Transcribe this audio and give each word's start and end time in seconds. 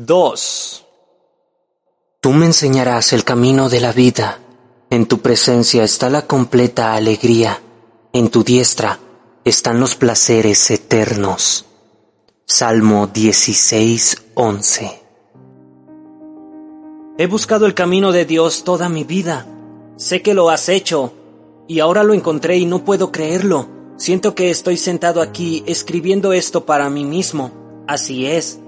2. 0.00 0.86
Tú 2.20 2.30
me 2.30 2.46
enseñarás 2.46 3.12
el 3.12 3.24
camino 3.24 3.68
de 3.68 3.80
la 3.80 3.92
vida. 3.92 4.38
En 4.90 5.06
tu 5.06 5.18
presencia 5.18 5.82
está 5.82 6.08
la 6.08 6.24
completa 6.24 6.94
alegría. 6.94 7.60
En 8.12 8.28
tu 8.30 8.44
diestra 8.44 9.00
están 9.44 9.80
los 9.80 9.96
placeres 9.96 10.70
eternos. 10.70 11.64
Salmo 12.46 13.08
16:11. 13.08 15.02
He 17.18 17.26
buscado 17.26 17.66
el 17.66 17.74
camino 17.74 18.12
de 18.12 18.24
Dios 18.24 18.62
toda 18.62 18.88
mi 18.88 19.02
vida. 19.02 19.48
Sé 19.96 20.22
que 20.22 20.32
lo 20.32 20.48
has 20.48 20.68
hecho, 20.68 21.12
y 21.66 21.80
ahora 21.80 22.04
lo 22.04 22.14
encontré 22.14 22.56
y 22.56 22.66
no 22.66 22.84
puedo 22.84 23.10
creerlo. 23.10 23.66
Siento 23.96 24.36
que 24.36 24.50
estoy 24.50 24.76
sentado 24.76 25.20
aquí 25.20 25.64
escribiendo 25.66 26.32
esto 26.32 26.66
para 26.66 26.88
mí 26.88 27.04
mismo. 27.04 27.50
Así 27.88 28.26
es. 28.26 28.60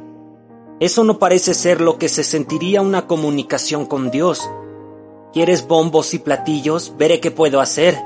Eso 0.81 1.05
no 1.05 1.19
parece 1.19 1.53
ser 1.53 1.83
lo 1.83 1.99
que 1.99 2.09
se 2.09 2.25
sentiría 2.25 2.81
una 2.81 3.07
comunicación 3.07 3.85
con 3.85 4.11
Dios. 4.11 4.51
¿Quieres 5.31 5.69
bombos 5.69 6.15
y 6.15 6.19
platillos? 6.19 6.95
Veré 6.97 7.21
qué 7.21 7.31
puedo 7.31 7.61
hacer. 7.61 7.99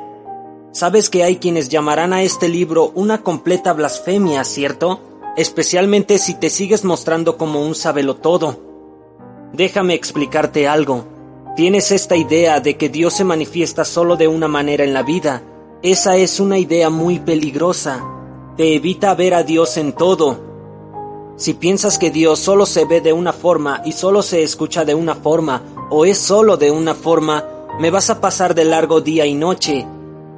Sabes 0.73 1.09
que 1.09 1.23
hay 1.23 1.37
quienes 1.37 1.69
llamarán 1.69 2.13
a 2.13 2.23
este 2.23 2.49
libro 2.49 2.91
una 2.97 3.23
completa 3.23 3.73
blasfemia, 3.73 4.43
¿cierto? 4.43 4.99
Especialmente 5.37 6.19
si 6.19 6.35
te 6.35 6.51
sigues 6.51 6.85
mostrando 6.85 7.37
como 7.37 7.65
un 7.65 7.77
todo. 8.21 8.59
Déjame 9.53 9.95
explicarte 9.95 10.67
algo. 10.67 11.05
Tienes 11.55 11.93
esta 11.93 12.17
idea 12.17 12.59
de 12.59 12.77
que 12.77 12.89
Dios 12.89 13.15
se 13.15 13.23
manifiesta 13.23 13.85
solo 13.85 14.17
de 14.17 14.27
una 14.27 14.49
manera 14.49 14.83
en 14.83 14.95
la 14.95 15.05
vida. 15.05 15.43
Esa 15.83 16.17
es 16.17 16.41
una 16.41 16.59
idea 16.59 16.91
muy 16.91 17.21
peligrosa. 17.21 18.05
Te 18.57 18.75
evita 18.75 19.15
ver 19.15 19.35
a 19.35 19.45
Dios 19.45 19.77
en 19.77 19.93
todo, 19.93 20.54
si 21.37 21.55
piensas 21.55 21.99
que 21.99 22.11
Dios 22.11 22.39
solo 22.39 22.65
se 22.65 22.85
ve 22.85 23.01
de 23.01 23.13
una 23.13 23.33
forma 23.33 23.83
y 23.85 23.93
solo 23.93 24.23
se 24.23 24.45
escucha 24.45 24.85
de 24.85 24.95
una 24.95 25.17
forma, 25.17 25.63
o 25.91 26.05
es 26.05 26.19
solo 26.19 26.57
de 26.57 26.71
una 26.71 26.95
forma, 26.95 27.45
me 27.81 27.91
vas 27.91 28.09
a 28.09 28.21
pasar 28.21 28.55
de 28.55 28.65
largo 28.65 29.01
día 29.01 29.27
y 29.27 29.35
noche. 29.35 29.85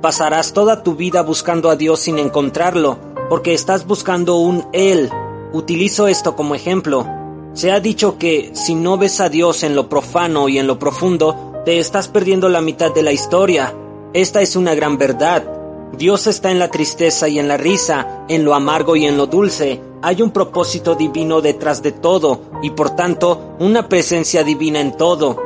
Pasarás 0.00 0.54
toda 0.54 0.82
tu 0.82 0.94
vida 0.94 1.22
buscando 1.22 1.68
a 1.68 1.76
Dios 1.76 2.00
sin 2.00 2.18
encontrarlo, 2.18 2.98
porque 3.28 3.52
estás 3.52 3.86
buscando 3.86 4.36
un 4.36 4.66
Él. 4.72 5.10
Utilizo 5.52 6.08
esto 6.08 6.34
como 6.34 6.54
ejemplo. 6.54 7.06
Se 7.52 7.72
ha 7.72 7.80
dicho 7.80 8.16
que 8.16 8.52
si 8.54 8.74
no 8.74 8.96
ves 8.96 9.20
a 9.20 9.28
Dios 9.28 9.64
en 9.64 9.76
lo 9.76 9.90
profano 9.90 10.48
y 10.48 10.58
en 10.58 10.66
lo 10.66 10.78
profundo, 10.78 11.62
te 11.66 11.78
estás 11.78 12.08
perdiendo 12.08 12.48
la 12.48 12.62
mitad 12.62 12.94
de 12.94 13.02
la 13.02 13.12
historia. 13.12 13.74
Esta 14.14 14.40
es 14.40 14.56
una 14.56 14.74
gran 14.74 14.96
verdad. 14.96 15.44
Dios 15.92 16.26
está 16.26 16.50
en 16.50 16.58
la 16.58 16.70
tristeza 16.70 17.28
y 17.28 17.38
en 17.38 17.48
la 17.48 17.58
risa, 17.58 18.24
en 18.28 18.44
lo 18.44 18.54
amargo 18.54 18.96
y 18.96 19.06
en 19.06 19.16
lo 19.16 19.26
dulce, 19.26 19.80
hay 20.06 20.22
un 20.22 20.30
propósito 20.30 20.94
divino 20.94 21.40
detrás 21.40 21.82
de 21.82 21.90
todo 21.90 22.42
y 22.62 22.70
por 22.70 22.90
tanto 22.90 23.56
una 23.58 23.88
presencia 23.88 24.44
divina 24.44 24.80
en 24.80 24.96
todo. 24.96 25.36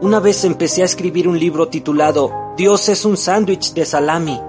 Una 0.00 0.20
vez 0.20 0.44
empecé 0.44 0.82
a 0.82 0.84
escribir 0.84 1.26
un 1.26 1.40
libro 1.40 1.66
titulado 1.66 2.30
Dios 2.56 2.88
es 2.88 3.04
un 3.04 3.16
sándwich 3.16 3.74
de 3.74 3.84
salami. 3.84 4.40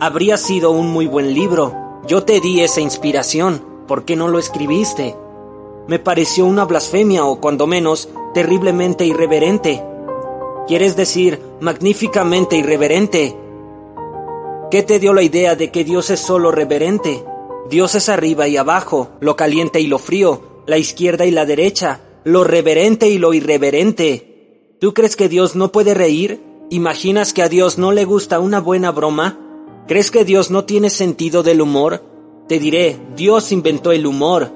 Habría 0.00 0.36
sido 0.36 0.70
un 0.72 0.88
muy 0.88 1.06
buen 1.06 1.32
libro. 1.32 1.72
Yo 2.06 2.24
te 2.24 2.42
di 2.42 2.60
esa 2.60 2.82
inspiración. 2.82 3.64
¿Por 3.88 4.04
qué 4.04 4.16
no 4.16 4.28
lo 4.28 4.38
escribiste? 4.38 5.16
Me 5.86 5.98
pareció 5.98 6.44
una 6.44 6.66
blasfemia 6.66 7.24
o 7.24 7.40
cuando 7.40 7.66
menos 7.66 8.10
terriblemente 8.34 9.06
irreverente. 9.06 9.82
¿Quieres 10.66 10.94
decir 10.94 11.40
magníficamente 11.60 12.58
irreverente? 12.58 13.34
¿Qué 14.70 14.82
te 14.82 14.98
dio 14.98 15.14
la 15.14 15.22
idea 15.22 15.56
de 15.56 15.70
que 15.70 15.84
Dios 15.84 16.10
es 16.10 16.20
solo 16.20 16.50
reverente? 16.50 17.24
Dios 17.68 17.94
es 17.94 18.08
arriba 18.08 18.46
y 18.46 18.56
abajo, 18.56 19.10
lo 19.20 19.34
caliente 19.36 19.80
y 19.80 19.86
lo 19.86 19.98
frío, 19.98 20.62
la 20.66 20.78
izquierda 20.78 21.26
y 21.26 21.30
la 21.30 21.46
derecha, 21.46 22.00
lo 22.24 22.44
reverente 22.44 23.08
y 23.08 23.18
lo 23.18 23.34
irreverente. 23.34 24.76
¿Tú 24.80 24.94
crees 24.94 25.16
que 25.16 25.28
Dios 25.28 25.56
no 25.56 25.72
puede 25.72 25.94
reír? 25.94 26.40
¿Imaginas 26.70 27.32
que 27.32 27.42
a 27.42 27.48
Dios 27.48 27.78
no 27.78 27.92
le 27.92 28.04
gusta 28.04 28.40
una 28.40 28.60
buena 28.60 28.92
broma? 28.92 29.38
¿Crees 29.88 30.10
que 30.10 30.24
Dios 30.24 30.50
no 30.50 30.64
tiene 30.64 30.90
sentido 30.90 31.42
del 31.42 31.60
humor? 31.60 32.02
Te 32.48 32.58
diré, 32.58 32.98
Dios 33.16 33.50
inventó 33.52 33.90
el 33.90 34.06
humor. 34.06 34.52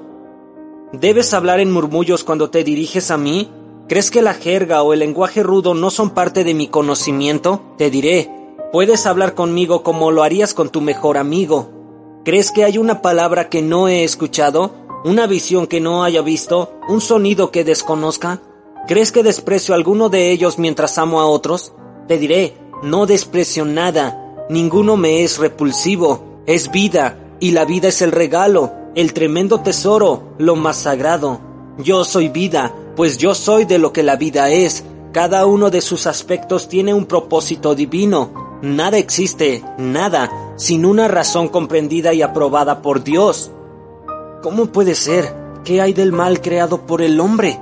¿Debes 0.93 1.33
hablar 1.33 1.59
en 1.59 1.71
murmullos 1.71 2.23
cuando 2.23 2.49
te 2.49 2.63
diriges 2.63 3.11
a 3.11 3.17
mí? 3.17 3.49
¿Crees 3.89 4.11
que 4.11 4.21
la 4.21 4.33
jerga 4.33 4.83
o 4.83 4.93
el 4.93 4.99
lenguaje 4.99 5.43
rudo 5.43 5.73
no 5.73 5.89
son 5.89 6.11
parte 6.11 6.43
de 6.43 6.53
mi 6.53 6.67
conocimiento? 6.67 7.61
Te 7.77 7.89
diré, 7.89 8.29
puedes 8.71 9.05
hablar 9.05 9.35
conmigo 9.35 9.83
como 9.83 10.11
lo 10.11 10.23
harías 10.23 10.53
con 10.53 10.69
tu 10.69 10.79
mejor 10.79 11.17
amigo. 11.17 11.80
¿Crees 12.23 12.51
que 12.51 12.63
hay 12.63 12.77
una 12.77 13.01
palabra 13.01 13.49
que 13.49 13.63
no 13.63 13.87
he 13.87 14.03
escuchado? 14.03 14.71
¿Una 15.03 15.25
visión 15.25 15.65
que 15.65 15.81
no 15.81 16.03
haya 16.03 16.21
visto? 16.21 16.71
¿Un 16.87 17.01
sonido 17.01 17.49
que 17.49 17.63
desconozca? 17.63 18.41
¿Crees 18.87 19.11
que 19.11 19.23
desprecio 19.23 19.73
alguno 19.73 20.07
de 20.07 20.29
ellos 20.29 20.59
mientras 20.59 20.99
amo 20.99 21.19
a 21.19 21.25
otros? 21.25 21.73
Te 22.07 22.19
diré, 22.19 22.53
no 22.83 23.07
desprecio 23.07 23.65
nada, 23.65 24.35
ninguno 24.51 24.97
me 24.97 25.23
es 25.23 25.39
repulsivo, 25.39 26.43
es 26.45 26.69
vida, 26.69 27.17
y 27.39 27.51
la 27.51 27.65
vida 27.65 27.87
es 27.87 28.03
el 28.03 28.11
regalo, 28.11 28.71
el 28.93 29.13
tremendo 29.13 29.61
tesoro, 29.61 30.35
lo 30.37 30.55
más 30.55 30.77
sagrado. 30.77 31.41
Yo 31.79 32.03
soy 32.03 32.29
vida, 32.29 32.71
pues 32.95 33.17
yo 33.17 33.33
soy 33.33 33.65
de 33.65 33.79
lo 33.79 33.93
que 33.93 34.03
la 34.03 34.15
vida 34.15 34.51
es, 34.51 34.83
cada 35.11 35.47
uno 35.47 35.71
de 35.71 35.81
sus 35.81 36.05
aspectos 36.05 36.69
tiene 36.69 36.93
un 36.93 37.05
propósito 37.05 37.73
divino, 37.73 38.51
Nada 38.61 38.99
existe, 38.99 39.63
nada, 39.79 40.50
sin 40.61 40.85
una 40.85 41.07
razón 41.07 41.47
comprendida 41.47 42.13
y 42.13 42.21
aprobada 42.21 42.83
por 42.83 43.03
Dios. 43.03 43.49
¿Cómo 44.43 44.67
puede 44.67 44.93
ser? 44.93 45.33
¿Qué 45.63 45.81
hay 45.81 45.93
del 45.93 46.11
mal 46.11 46.39
creado 46.39 46.85
por 46.85 47.01
el 47.01 47.19
hombre? 47.19 47.59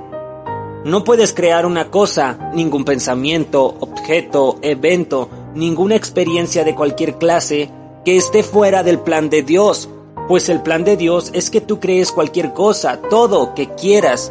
No 0.84 1.02
puedes 1.02 1.32
crear 1.32 1.64
una 1.64 1.90
cosa, 1.90 2.50
ningún 2.52 2.84
pensamiento, 2.84 3.74
objeto, 3.80 4.58
evento, 4.60 5.30
ninguna 5.54 5.96
experiencia 5.96 6.62
de 6.62 6.74
cualquier 6.74 7.14
clase 7.14 7.70
que 8.04 8.18
esté 8.18 8.42
fuera 8.42 8.82
del 8.82 8.98
plan 8.98 9.30
de 9.30 9.44
Dios, 9.44 9.88
pues 10.28 10.50
el 10.50 10.60
plan 10.60 10.84
de 10.84 10.98
Dios 10.98 11.30
es 11.32 11.48
que 11.48 11.62
tú 11.62 11.80
crees 11.80 12.12
cualquier 12.12 12.52
cosa, 12.52 13.00
todo 13.08 13.54
que 13.54 13.70
quieras, 13.76 14.30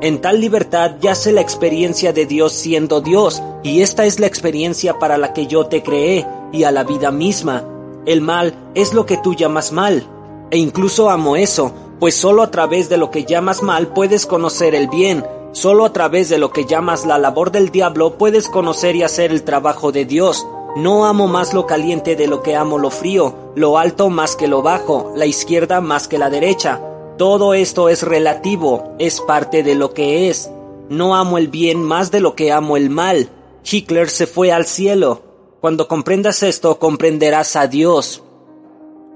en 0.00 0.20
tal 0.20 0.40
libertad 0.40 0.92
yace 1.00 1.32
la 1.32 1.40
experiencia 1.40 2.12
de 2.12 2.26
Dios 2.26 2.52
siendo 2.52 3.00
Dios, 3.00 3.42
y 3.64 3.82
esta 3.82 4.04
es 4.04 4.20
la 4.20 4.28
experiencia 4.28 5.00
para 5.00 5.18
la 5.18 5.32
que 5.32 5.48
yo 5.48 5.66
te 5.66 5.82
creé, 5.82 6.24
y 6.52 6.62
a 6.62 6.70
la 6.70 6.84
vida 6.84 7.10
misma. 7.10 7.73
El 8.06 8.20
mal 8.20 8.54
es 8.74 8.94
lo 8.94 9.06
que 9.06 9.16
tú 9.16 9.34
llamas 9.34 9.72
mal, 9.72 10.06
e 10.50 10.58
incluso 10.58 11.10
amo 11.10 11.36
eso, 11.36 11.72
pues 12.00 12.14
solo 12.14 12.42
a 12.42 12.50
través 12.50 12.88
de 12.88 12.96
lo 12.96 13.10
que 13.10 13.24
llamas 13.24 13.62
mal 13.62 13.88
puedes 13.88 14.26
conocer 14.26 14.74
el 14.74 14.88
bien, 14.88 15.24
solo 15.52 15.84
a 15.84 15.92
través 15.92 16.28
de 16.28 16.38
lo 16.38 16.50
que 16.50 16.66
llamas 16.66 17.06
la 17.06 17.18
labor 17.18 17.50
del 17.50 17.70
diablo 17.70 18.18
puedes 18.18 18.48
conocer 18.48 18.96
y 18.96 19.02
hacer 19.02 19.30
el 19.30 19.42
trabajo 19.42 19.92
de 19.92 20.04
Dios. 20.04 20.46
No 20.76 21.06
amo 21.06 21.28
más 21.28 21.54
lo 21.54 21.66
caliente 21.66 22.16
de 22.16 22.26
lo 22.26 22.42
que 22.42 22.56
amo 22.56 22.78
lo 22.78 22.90
frío, 22.90 23.34
lo 23.54 23.78
alto 23.78 24.10
más 24.10 24.36
que 24.36 24.48
lo 24.48 24.60
bajo, 24.60 25.12
la 25.16 25.26
izquierda 25.26 25.80
más 25.80 26.08
que 26.08 26.18
la 26.18 26.30
derecha, 26.30 26.80
todo 27.16 27.54
esto 27.54 27.88
es 27.88 28.02
relativo, 28.02 28.96
es 28.98 29.20
parte 29.20 29.62
de 29.62 29.76
lo 29.76 29.94
que 29.94 30.28
es. 30.28 30.50
No 30.88 31.14
amo 31.14 31.38
el 31.38 31.46
bien 31.46 31.80
más 31.80 32.10
de 32.10 32.18
lo 32.18 32.34
que 32.34 32.50
amo 32.50 32.76
el 32.76 32.90
mal. 32.90 33.28
Hitler 33.64 34.10
se 34.10 34.26
fue 34.26 34.50
al 34.50 34.66
cielo. 34.66 35.22
Cuando 35.64 35.88
comprendas 35.88 36.42
esto, 36.42 36.78
comprenderás 36.78 37.56
a 37.56 37.66
Dios. 37.66 38.22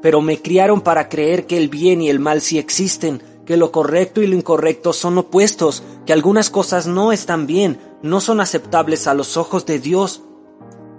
Pero 0.00 0.22
me 0.22 0.40
criaron 0.40 0.80
para 0.80 1.10
creer 1.10 1.46
que 1.46 1.58
el 1.58 1.68
bien 1.68 2.00
y 2.00 2.08
el 2.08 2.20
mal 2.20 2.40
sí 2.40 2.58
existen, 2.58 3.22
que 3.44 3.58
lo 3.58 3.70
correcto 3.70 4.22
y 4.22 4.26
lo 4.26 4.34
incorrecto 4.34 4.94
son 4.94 5.18
opuestos, 5.18 5.82
que 6.06 6.14
algunas 6.14 6.48
cosas 6.48 6.86
no 6.86 7.12
están 7.12 7.46
bien, 7.46 7.78
no 8.02 8.22
son 8.22 8.40
aceptables 8.40 9.06
a 9.06 9.12
los 9.12 9.36
ojos 9.36 9.66
de 9.66 9.78
Dios. 9.78 10.22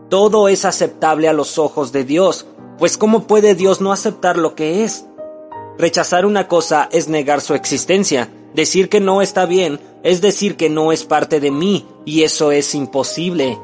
Todo 0.08 0.50
es 0.50 0.66
aceptable 0.66 1.28
a 1.28 1.34
los 1.34 1.58
ojos 1.58 1.92
de 1.92 2.04
Dios, 2.04 2.46
pues 2.78 2.96
¿cómo 2.96 3.26
puede 3.26 3.56
Dios 3.56 3.82
no 3.82 3.92
aceptar 3.92 4.38
lo 4.38 4.54
que 4.54 4.84
es? 4.84 5.08
Rechazar 5.80 6.28
una 6.28 6.48
cosa 6.48 6.90
es 6.92 7.08
negar 7.08 7.42
su 7.42 7.56
existencia. 7.56 8.32
Decir 8.54 8.88
que 8.88 9.00
no 9.00 9.24
está 9.24 9.48
bien 9.48 9.79
es 10.03 10.22
decir 10.22 10.58
que 10.58 10.70
no 10.70 10.91
es 10.91 11.06
parte 11.06 11.40
de 11.40 11.50
mí, 11.50 11.88
y 12.06 12.22
eso 12.22 12.52
es 12.52 12.76
imposible. 12.76 13.58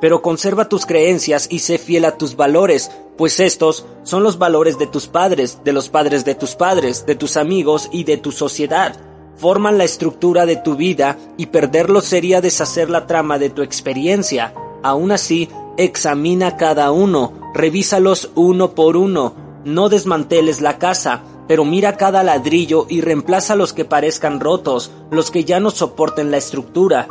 Pero 0.00 0.22
conserva 0.22 0.68
tus 0.68 0.86
creencias 0.86 1.46
y 1.50 1.58
sé 1.60 1.78
fiel 1.78 2.04
a 2.04 2.16
tus 2.16 2.36
valores, 2.36 2.90
pues 3.16 3.38
estos 3.38 3.84
son 4.02 4.22
los 4.22 4.38
valores 4.38 4.78
de 4.78 4.86
tus 4.86 5.06
padres, 5.06 5.58
de 5.62 5.72
los 5.72 5.88
padres 5.88 6.24
de 6.24 6.34
tus 6.34 6.54
padres, 6.54 7.04
de 7.04 7.14
tus 7.14 7.36
amigos 7.36 7.88
y 7.92 8.04
de 8.04 8.16
tu 8.16 8.32
sociedad. 8.32 8.96
Forman 9.36 9.78
la 9.78 9.84
estructura 9.84 10.46
de 10.46 10.56
tu 10.56 10.76
vida 10.76 11.18
y 11.36 11.46
perderlos 11.46 12.04
sería 12.04 12.40
deshacer 12.40 12.88
la 12.88 13.06
trama 13.06 13.38
de 13.38 13.50
tu 13.50 13.62
experiencia. 13.62 14.54
Aún 14.82 15.12
así, 15.12 15.48
examina 15.76 16.56
cada 16.56 16.92
uno, 16.92 17.32
revísalos 17.54 18.30
uno 18.34 18.74
por 18.74 18.96
uno, 18.96 19.34
no 19.64 19.88
desmanteles 19.88 20.60
la 20.60 20.78
casa, 20.78 21.22
pero 21.46 21.64
mira 21.64 21.96
cada 21.96 22.22
ladrillo 22.22 22.86
y 22.88 23.00
reemplaza 23.00 23.56
los 23.56 23.72
que 23.72 23.84
parezcan 23.84 24.40
rotos, 24.40 24.90
los 25.10 25.30
que 25.30 25.44
ya 25.44 25.58
no 25.58 25.70
soporten 25.70 26.30
la 26.30 26.36
estructura. 26.36 27.08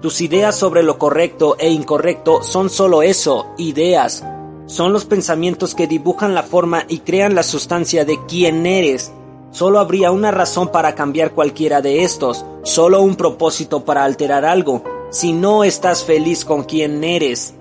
Tus 0.00 0.22
ideas 0.22 0.56
sobre 0.56 0.82
lo 0.82 0.98
correcto 0.98 1.56
e 1.58 1.68
incorrecto 1.68 2.42
son 2.42 2.70
solo 2.70 3.02
eso, 3.02 3.46
ideas. 3.58 4.24
Son 4.64 4.94
los 4.94 5.04
pensamientos 5.04 5.74
que 5.74 5.86
dibujan 5.86 6.34
la 6.34 6.42
forma 6.42 6.84
y 6.88 7.00
crean 7.00 7.34
la 7.34 7.42
sustancia 7.42 8.06
de 8.06 8.18
quién 8.26 8.64
eres. 8.64 9.12
Solo 9.50 9.78
habría 9.78 10.10
una 10.10 10.30
razón 10.30 10.68
para 10.68 10.94
cambiar 10.94 11.32
cualquiera 11.32 11.82
de 11.82 12.02
estos, 12.02 12.46
solo 12.62 13.02
un 13.02 13.16
propósito 13.16 13.84
para 13.84 14.04
alterar 14.04 14.46
algo, 14.46 14.84
si 15.10 15.34
no 15.34 15.64
estás 15.64 16.04
feliz 16.04 16.46
con 16.46 16.64
quien 16.64 17.04
eres. 17.04 17.52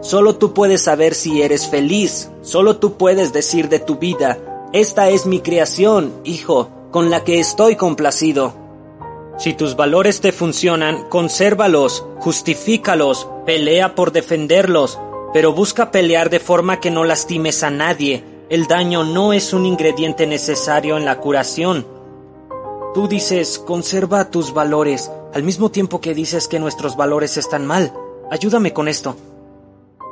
Solo 0.00 0.36
tú 0.36 0.54
puedes 0.54 0.82
saber 0.82 1.14
si 1.14 1.42
eres 1.42 1.66
feliz, 1.66 2.30
solo 2.42 2.76
tú 2.76 2.92
puedes 2.92 3.32
decir 3.32 3.68
de 3.68 3.80
tu 3.80 3.96
vida, 3.96 4.38
esta 4.72 5.08
es 5.08 5.26
mi 5.26 5.40
creación, 5.40 6.12
hijo, 6.22 6.68
con 6.92 7.10
la 7.10 7.24
que 7.24 7.40
estoy 7.40 7.74
complacido. 7.74 8.67
Si 9.38 9.54
tus 9.54 9.76
valores 9.76 10.20
te 10.20 10.32
funcionan, 10.32 11.08
consérvalos, 11.08 12.04
justifícalos, 12.18 13.28
pelea 13.46 13.94
por 13.94 14.10
defenderlos, 14.10 14.98
pero 15.32 15.52
busca 15.52 15.92
pelear 15.92 16.28
de 16.28 16.40
forma 16.40 16.80
que 16.80 16.90
no 16.90 17.04
lastimes 17.04 17.62
a 17.62 17.70
nadie. 17.70 18.24
El 18.50 18.66
daño 18.66 19.04
no 19.04 19.32
es 19.32 19.52
un 19.52 19.64
ingrediente 19.64 20.26
necesario 20.26 20.96
en 20.96 21.04
la 21.04 21.18
curación. 21.20 21.86
Tú 22.94 23.06
dices, 23.06 23.60
conserva 23.60 24.30
tus 24.30 24.52
valores, 24.52 25.10
al 25.32 25.44
mismo 25.44 25.70
tiempo 25.70 26.00
que 26.00 26.14
dices 26.14 26.48
que 26.48 26.58
nuestros 26.58 26.96
valores 26.96 27.36
están 27.36 27.64
mal. 27.64 27.92
Ayúdame 28.32 28.72
con 28.72 28.88
esto. 28.88 29.16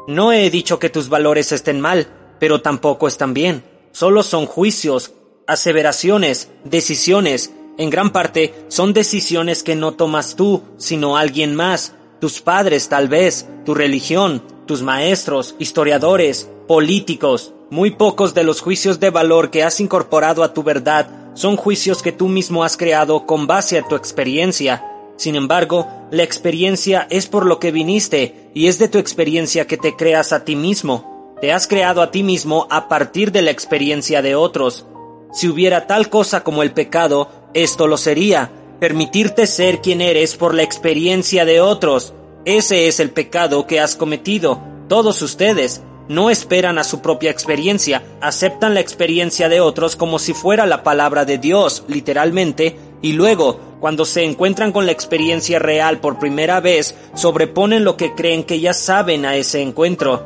No 0.07 0.33
he 0.33 0.51
dicho 0.51 0.79
que 0.79 0.89
tus 0.89 1.09
valores 1.09 1.51
estén 1.51 1.81
mal, 1.81 2.07
pero 2.39 2.63
tampoco 2.63 3.09
están 3.09 3.35
bien. 3.35 3.65
Solo 3.91 4.23
son 4.23 4.47
juicios, 4.47 5.15
aseveraciones, 5.49 6.49
decisiones. 6.63 7.51
En 7.79 7.91
gran 7.91 8.11
parte 8.11 8.55
son 8.69 8.93
decisiones 8.93 9.63
que 9.63 9.75
no 9.75 9.93
tomas 9.93 10.35
tú, 10.35 10.63
sino 10.79 11.17
alguien 11.17 11.55
más, 11.55 11.95
tus 12.21 12.41
padres 12.41 12.89
tal 12.89 13.09
vez, 13.09 13.47
tu 13.65 13.75
religión, 13.75 14.43
tus 14.67 14.83
maestros, 14.83 15.55
historiadores, 15.59 16.49
políticos. 16.67 17.53
Muy 17.71 17.91
pocos 17.91 18.33
de 18.33 18.45
los 18.45 18.61
juicios 18.61 19.01
de 19.01 19.11
valor 19.11 19.51
que 19.51 19.63
has 19.63 19.81
incorporado 19.81 20.43
a 20.43 20.55
tu 20.55 20.63
verdad 20.63 21.09
son 21.35 21.57
juicios 21.57 22.03
que 22.03 22.13
tú 22.13 22.29
mismo 22.29 22.65
has 22.65 22.77
creado 22.77 23.27
con 23.27 23.47
base 23.47 23.79
a 23.79 23.83
tu 23.83 23.95
experiencia. 23.95 24.85
Sin 25.17 25.37
embargo, 25.37 25.87
la 26.11 26.23
experiencia 26.23 27.07
es 27.11 27.27
por 27.27 27.45
lo 27.45 27.59
que 27.59 27.73
viniste 27.73 28.51
y 28.55 28.69
es 28.69 28.79
de 28.79 28.89
tu 28.89 28.99
experiencia 28.99 29.67
que 29.67 29.77
te 29.77 29.97
creas 29.97 30.33
a 30.33 30.45
ti 30.45 30.57
mismo. 30.57 31.37
Te 31.41 31.53
has 31.53 31.67
creado 31.67 32.01
a 32.01 32.11
ti 32.11 32.23
mismo 32.23 32.67
a 32.71 32.89
partir 32.89 33.33
de 33.33 33.43
la 33.43 33.51
experiencia 33.51 34.23
de 34.23 34.35
otros. 34.35 34.87
Si 35.33 35.49
hubiera 35.49 35.87
tal 35.87 36.09
cosa 36.09 36.43
como 36.43 36.63
el 36.63 36.73
pecado, 36.73 37.31
esto 37.55 37.87
lo 37.87 37.97
sería, 37.97 38.51
permitirte 38.81 39.47
ser 39.47 39.81
quien 39.81 40.01
eres 40.01 40.37
por 40.37 40.55
la 40.55 40.63
experiencia 40.63 41.45
de 41.45 41.61
otros. 41.61 42.15
Ese 42.45 42.89
es 42.89 43.01
el 43.01 43.11
pecado 43.11 43.67
que 43.67 43.81
has 43.81 43.97
cometido. 43.97 44.61
Todos 44.89 45.21
ustedes 45.23 45.83
no 46.09 46.31
esperan 46.31 46.79
a 46.79 46.85
su 46.85 47.01
propia 47.01 47.31
experiencia, 47.31 48.03
aceptan 48.21 48.75
la 48.75 48.81
experiencia 48.81 49.49
de 49.49 49.61
otros 49.61 49.97
como 49.97 50.19
si 50.19 50.33
fuera 50.33 50.67
la 50.67 50.83
palabra 50.83 51.25
de 51.25 51.39
Dios, 51.39 51.85
literalmente, 51.89 52.77
y 53.03 53.13
luego, 53.13 53.59
cuando 53.81 54.05
se 54.05 54.25
encuentran 54.25 54.73
con 54.73 54.87
la 54.87 54.93
experiencia 54.93 55.59
real 55.59 55.99
por 55.99 56.19
primera 56.19 56.61
vez, 56.61 56.95
sobreponen 57.15 57.85
lo 57.85 57.97
que 57.97 58.15
creen 58.15 58.45
que 58.45 58.61
ya 58.61 58.73
saben 58.73 59.27
a 59.27 59.37
ese 59.37 59.61
encuentro. 59.61 60.25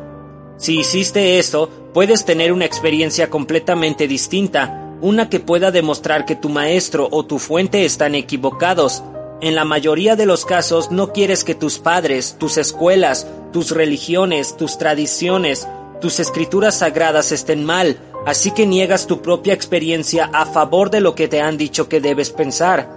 Si 0.58 0.78
hiciste 0.78 1.38
eso, 1.38 1.70
puedes 1.94 2.24
tener 2.24 2.52
una 2.52 2.66
experiencia 2.66 3.30
completamente 3.30 4.06
distinta, 4.06 4.89
una 5.00 5.28
que 5.28 5.40
pueda 5.40 5.70
demostrar 5.70 6.24
que 6.24 6.36
tu 6.36 6.48
maestro 6.48 7.08
o 7.10 7.24
tu 7.24 7.38
fuente 7.38 7.84
están 7.84 8.14
equivocados, 8.14 9.02
en 9.42 9.54
la 9.54 9.64
mayoría 9.64 10.16
de 10.16 10.26
los 10.26 10.44
casos 10.44 10.90
no 10.90 11.12
quieres 11.12 11.44
que 11.44 11.54
tus 11.54 11.78
padres, 11.78 12.36
tus 12.38 12.58
escuelas, 12.58 13.26
tus 13.52 13.70
religiones, 13.70 14.56
tus 14.56 14.76
tradiciones, 14.76 15.66
tus 16.02 16.20
escrituras 16.20 16.78
sagradas 16.78 17.32
estén 17.32 17.64
mal, 17.64 17.98
así 18.26 18.50
que 18.50 18.66
niegas 18.66 19.06
tu 19.06 19.22
propia 19.22 19.54
experiencia 19.54 20.28
a 20.32 20.44
favor 20.44 20.90
de 20.90 21.00
lo 21.00 21.14
que 21.14 21.26
te 21.26 21.40
han 21.40 21.56
dicho 21.56 21.88
que 21.88 22.02
debes 22.02 22.30
pensar. 22.30 22.94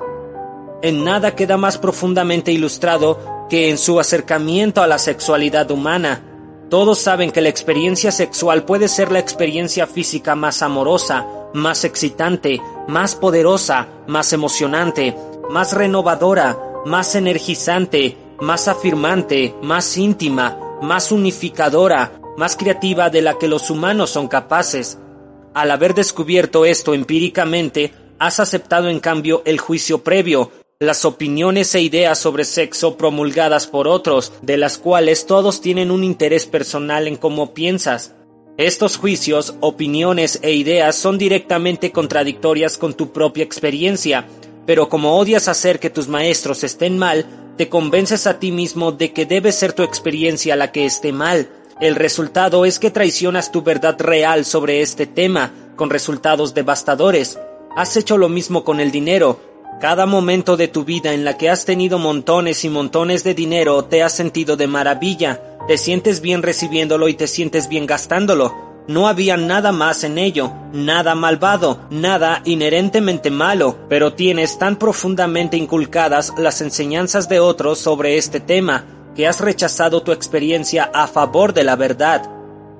En 0.81 1.05
nada 1.05 1.33
queda 1.33 1.55
más 1.55 1.77
profundamente 1.77 2.51
ilustrado 2.51 3.47
que 3.49 3.69
en 3.69 3.77
su 3.77 3.99
acercamiento 4.01 4.81
a 4.81 4.87
la 4.87 4.99
sexualidad 4.99 5.71
humana. 5.71 6.21
Todos 6.73 6.97
saben 6.97 7.29
que 7.29 7.41
la 7.41 7.49
experiencia 7.49 8.11
sexual 8.11 8.65
puede 8.65 8.87
ser 8.87 9.11
la 9.11 9.19
experiencia 9.19 9.85
física 9.85 10.33
más 10.33 10.63
amorosa, 10.63 11.27
más 11.53 11.83
excitante, 11.83 12.59
más 12.87 13.13
poderosa, 13.13 13.89
más 14.07 14.33
emocionante, 14.33 15.15
más 15.51 15.73
renovadora, 15.73 16.57
más 16.87 17.13
energizante, 17.13 18.17
más 18.41 18.67
afirmante, 18.67 19.53
más 19.61 19.95
íntima, 19.99 20.57
más 20.81 21.11
unificadora, 21.11 22.19
más 22.37 22.55
creativa 22.55 23.11
de 23.11 23.21
la 23.21 23.37
que 23.37 23.47
los 23.47 23.69
humanos 23.69 24.09
son 24.09 24.27
capaces. 24.27 24.97
Al 25.53 25.69
haber 25.69 25.93
descubierto 25.93 26.65
esto 26.65 26.95
empíricamente, 26.95 27.93
has 28.17 28.39
aceptado 28.39 28.89
en 28.89 28.99
cambio 28.99 29.43
el 29.45 29.59
juicio 29.59 30.03
previo, 30.03 30.49
las 30.85 31.05
opiniones 31.05 31.73
e 31.75 31.81
ideas 31.81 32.19
sobre 32.19 32.45
sexo 32.45 32.97
promulgadas 32.97 33.67
por 33.67 33.87
otros, 33.87 34.33
de 34.41 34.57
las 34.57 34.77
cuales 34.77 35.25
todos 35.25 35.61
tienen 35.61 35.91
un 35.91 36.03
interés 36.03 36.45
personal 36.45 37.07
en 37.07 37.15
cómo 37.15 37.53
piensas. 37.53 38.13
Estos 38.57 38.97
juicios, 38.97 39.55
opiniones 39.61 40.39
e 40.43 40.53
ideas 40.53 40.95
son 40.95 41.17
directamente 41.17 41.91
contradictorias 41.91 42.77
con 42.77 42.93
tu 42.93 43.11
propia 43.11 43.43
experiencia, 43.43 44.27
pero 44.65 44.89
como 44.89 45.17
odias 45.17 45.47
hacer 45.47 45.79
que 45.79 45.89
tus 45.89 46.07
maestros 46.07 46.63
estén 46.63 46.97
mal, 46.97 47.25
te 47.57 47.69
convences 47.69 48.27
a 48.27 48.39
ti 48.39 48.51
mismo 48.51 48.91
de 48.91 49.11
que 49.11 49.25
debe 49.25 49.51
ser 49.51 49.73
tu 49.73 49.83
experiencia 49.83 50.55
la 50.55 50.71
que 50.71 50.85
esté 50.85 51.11
mal. 51.11 51.49
El 51.81 51.95
resultado 51.95 52.65
es 52.65 52.79
que 52.79 52.91
traicionas 52.91 53.51
tu 53.51 53.61
verdad 53.63 53.99
real 53.99 54.45
sobre 54.45 54.81
este 54.81 55.07
tema, 55.07 55.51
con 55.75 55.89
resultados 55.89 56.53
devastadores. 56.53 57.39
Has 57.75 57.97
hecho 57.97 58.17
lo 58.17 58.29
mismo 58.29 58.63
con 58.63 58.79
el 58.79 58.91
dinero. 58.91 59.52
Cada 59.83 60.05
momento 60.05 60.55
de 60.55 60.69
tu 60.69 60.85
vida 60.85 61.11
en 61.13 61.25
la 61.25 61.37
que 61.37 61.49
has 61.49 61.65
tenido 61.65 61.99
montones 61.99 62.63
y 62.63 62.69
montones 62.69 63.25
de 63.25 63.33
dinero 63.33 63.83
te 63.83 64.01
has 64.01 64.13
sentido 64.13 64.55
de 64.55 64.65
maravilla. 64.65 65.57
Te 65.67 65.77
sientes 65.77 66.21
bien 66.21 66.41
recibiéndolo 66.41 67.09
y 67.09 67.15
te 67.15 67.27
sientes 67.27 67.67
bien 67.67 67.85
gastándolo. 67.85 68.55
No 68.87 69.09
había 69.09 69.35
nada 69.35 69.73
más 69.73 70.05
en 70.05 70.17
ello, 70.19 70.53
nada 70.71 71.15
malvado, 71.15 71.81
nada 71.89 72.41
inherentemente 72.45 73.29
malo, 73.29 73.75
pero 73.89 74.13
tienes 74.13 74.57
tan 74.57 74.77
profundamente 74.77 75.57
inculcadas 75.57 76.31
las 76.37 76.61
enseñanzas 76.61 77.27
de 77.27 77.41
otros 77.41 77.77
sobre 77.77 78.17
este 78.17 78.39
tema, 78.39 78.85
que 79.17 79.27
has 79.27 79.41
rechazado 79.41 80.01
tu 80.01 80.13
experiencia 80.13 80.91
a 80.93 81.07
favor 81.07 81.53
de 81.53 81.65
la 81.65 81.75
verdad. 81.75 82.31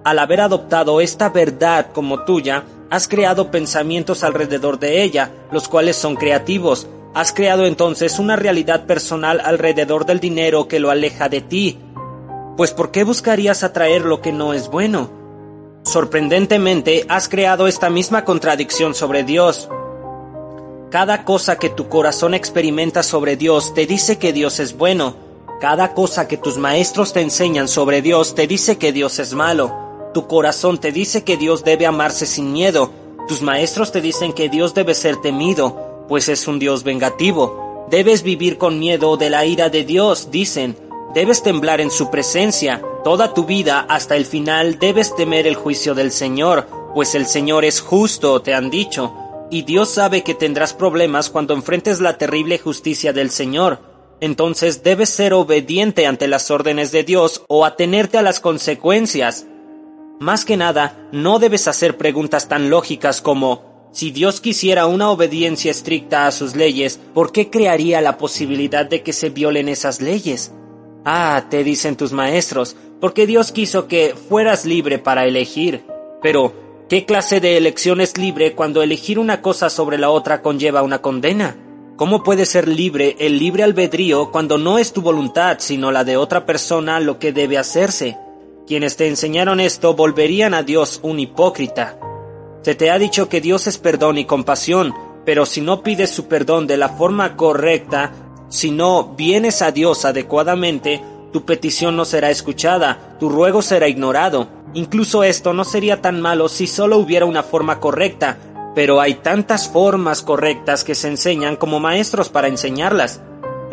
Al 0.05 0.19
haber 0.19 0.39
adoptado 0.39 1.01
esta 1.01 1.27
verdad 1.27 1.88
como 1.94 2.23
tuya, 2.23 2.63
has 2.94 3.07
creado 3.07 3.50
pensamientos 3.50 4.24
alrededor 4.24 4.78
de 4.78 5.01
ella, 5.01 5.31
los 5.51 5.68
cuales 5.68 5.95
son 5.95 6.16
creativos. 6.16 6.86
Has 7.16 7.34
creado 7.34 7.66
entonces 7.66 8.19
una 8.19 8.36
realidad 8.36 8.86
personal 8.86 9.41
alrededor 9.44 10.06
del 10.06 10.20
dinero 10.20 10.67
que 10.67 10.79
lo 10.79 10.91
aleja 10.91 11.27
de 11.27 11.41
ti. 11.41 11.79
Pues 12.56 12.70
¿por 12.72 12.91
qué 12.91 13.03
buscarías 13.03 13.63
atraer 13.63 14.06
lo 14.06 14.22
que 14.22 14.32
no 14.32 14.53
es 14.53 14.70
bueno? 14.70 15.10
Sorprendentemente, 15.82 17.03
has 17.10 17.29
creado 17.29 17.65
esta 17.65 17.89
misma 17.89 18.25
contradicción 18.25 18.94
sobre 18.94 19.24
Dios. 19.24 19.70
Cada 20.91 21.25
cosa 21.25 21.58
que 21.58 21.72
tu 21.72 21.89
corazón 21.89 22.36
experimenta 22.36 23.01
sobre 23.01 23.38
Dios 23.38 23.74
te 23.74 23.88
dice 23.88 24.20
que 24.20 24.34
Dios 24.34 24.60
es 24.60 24.77
bueno. 24.77 25.15
Cada 25.60 25.96
cosa 25.96 26.27
que 26.27 26.38
tus 26.38 26.60
maestros 26.60 27.12
te 27.12 27.22
enseñan 27.22 27.67
sobre 27.67 28.03
Dios 28.03 28.36
te 28.36 28.46
dice 28.46 28.77
que 28.77 28.91
Dios 28.91 29.17
es 29.17 29.34
malo. 29.34 29.83
Tu 30.13 30.27
corazón 30.27 30.79
te 30.79 30.91
dice 30.91 31.24
que 31.24 31.38
Dios 31.38 31.63
debe 31.63 31.86
amarse 31.86 32.25
sin 32.25 32.53
miedo. 32.53 32.91
Tus 33.27 33.41
maestros 33.41 33.91
te 33.91 34.01
dicen 34.01 34.34
que 34.34 34.50
Dios 34.50 34.74
debe 34.74 34.93
ser 34.93 35.17
temido, 35.17 36.05
pues 36.08 36.29
es 36.29 36.48
un 36.48 36.60
Dios 36.60 36.84
vengativo. 36.84 37.88
Debes 37.89 38.24
vivir 38.24 38.58
con 38.58 38.79
miedo 38.79 39.17
de 39.17 39.29
la 39.29 39.46
ira 39.46 39.70
de 39.70 39.84
Dios, 39.84 40.29
dicen. 40.29 40.77
Debes 41.13 41.43
temblar 41.43 41.82
en 41.82 41.91
su 41.91 42.10
presencia. 42.10 42.82
Toda 43.03 43.34
tu 43.34 43.46
vida 43.46 43.86
hasta 43.89 44.15
el 44.15 44.25
final 44.25 44.79
debes 44.79 45.15
temer 45.15 45.46
el 45.48 45.55
juicio 45.55 45.93
del 45.93 46.12
Señor, 46.12 46.67
pues 46.93 47.15
el 47.15 47.25
Señor 47.25 47.65
es 47.65 47.82
justo, 47.82 48.41
te 48.41 48.53
han 48.53 48.70
dicho, 48.70 49.13
y 49.51 49.63
Dios 49.63 49.89
sabe 49.89 50.24
que 50.24 50.34
tendrás 50.34 50.74
problemas 50.74 51.29
cuando 51.29 51.53
enfrentes 51.53 52.00
la 52.00 52.17
terrible 52.17 52.58
justicia 52.58 53.13
del 53.13 53.29
Señor. 53.29 53.79
Entonces 54.22 54.84
debes 54.84 55.10
ser 55.10 55.34
obediente 55.34 56.08
ante 56.08 56.27
las 56.27 56.50
órdenes 56.50 56.91
de 56.91 57.03
Dios 57.03 57.43
o 57.48 57.65
atenerte 57.65 58.17
a 58.17 58.22
las 58.22 58.39
consecuencias. 58.39 59.46
Más 60.24 60.46
que 60.46 60.56
nada, 60.56 61.10
no 61.12 61.38
debes 61.38 61.68
hacer 61.68 61.98
preguntas 61.98 62.48
tan 62.48 62.70
lógicas 62.70 63.22
como 63.22 63.89
si 63.92 64.12
Dios 64.12 64.39
quisiera 64.39 64.86
una 64.86 65.10
obediencia 65.10 65.70
estricta 65.70 66.27
a 66.27 66.32
sus 66.32 66.56
leyes, 66.56 66.98
¿por 67.13 67.34
qué 67.34 67.50
crearía 67.50 68.00
la 68.00 68.18
posibilidad 68.18 68.86
de 68.86 69.03
que 69.03 69.12
se 69.12 69.32
violen 69.32 69.68
esas 69.68 70.00
leyes? 70.00 70.53
Ah, 71.03 71.48
te 71.50 71.65
dicen 71.65 71.98
tus 71.98 72.13
maestros, 72.13 72.77
porque 73.01 73.27
Dios 73.27 73.51
quiso 73.51 73.89
que 73.89 74.15
fueras 74.30 74.63
libre 74.63 74.98
para 74.98 75.25
elegir. 75.25 75.86
Pero, 76.22 76.53
¿qué 76.88 77.03
clase 77.03 77.42
de 77.42 77.58
elección 77.58 78.00
es 78.00 78.18
libre 78.18 78.53
cuando 78.56 78.82
elegir 78.82 79.20
una 79.20 79.42
cosa 79.42 79.70
sobre 79.70 79.98
la 79.98 80.10
otra 80.10 80.42
conlleva 80.42 80.84
una 80.84 81.01
condena? 81.01 81.58
¿Cómo 81.98 82.24
puede 82.24 82.46
ser 82.46 82.70
libre 82.70 83.18
el 83.20 83.39
libre 83.39 83.63
albedrío 83.63 84.32
cuando 84.32 84.58
no 84.58 84.77
es 84.77 84.94
tu 84.94 85.01
voluntad 85.01 85.58
sino 85.60 85.92
la 85.92 86.06
de 86.06 86.15
otra 86.15 86.46
persona 86.46 87.01
lo 87.01 87.20
que 87.20 87.34
debe 87.34 87.58
hacerse? 87.58 88.23
Quienes 88.65 88.96
te 88.96 89.08
enseñaron 89.08 89.60
esto 89.60 89.93
volverían 89.93 90.53
a 90.53 90.63
Dios 90.63 91.01
un 91.03 91.20
hipócrita. 91.20 92.00
Se 92.62 92.75
te 92.75 92.91
ha 92.91 92.98
dicho 92.98 93.27
que 93.27 93.41
Dios 93.41 93.67
es 93.67 93.77
perdón 93.77 94.17
y 94.17 94.24
compasión, 94.24 94.93
pero 95.25 95.46
si 95.46 95.60
no 95.60 95.84
pides 95.84 96.12
su 96.12 96.27
perdón 96.27 96.65
de 96.65 96.77
la 96.77 96.88
forma 96.88 97.36
correcta, 97.36 98.13
si 98.48 98.72
no 98.72 99.15
vienes 99.17 99.62
a 99.62 99.72
Dios 99.72 100.05
adecuadamente, 100.05 101.03
tu 101.34 101.43
petición 101.43 101.98
no 101.98 102.05
será 102.05 102.29
escuchada, 102.29 103.17
tu 103.20 103.27
ruego 103.27 103.62
será 103.62 103.89
ignorado. 103.89 104.48
Incluso 104.74 105.25
esto 105.25 105.51
no 105.51 105.65
sería 105.65 106.01
tan 106.01 106.22
malo 106.22 106.48
si 106.48 106.65
solo 106.65 106.98
hubiera 106.98 107.25
una 107.25 107.43
forma 107.43 107.82
correcta, 107.82 108.38
pero 108.75 109.01
hay 109.01 109.15
tantas 109.15 109.67
formas 109.67 110.22
correctas 110.22 110.86
que 110.86 110.96
se 110.96 111.10
enseñan 111.10 111.58
como 111.58 111.82
maestros 111.82 112.29
para 112.29 112.48
enseñarlas. 112.48 113.22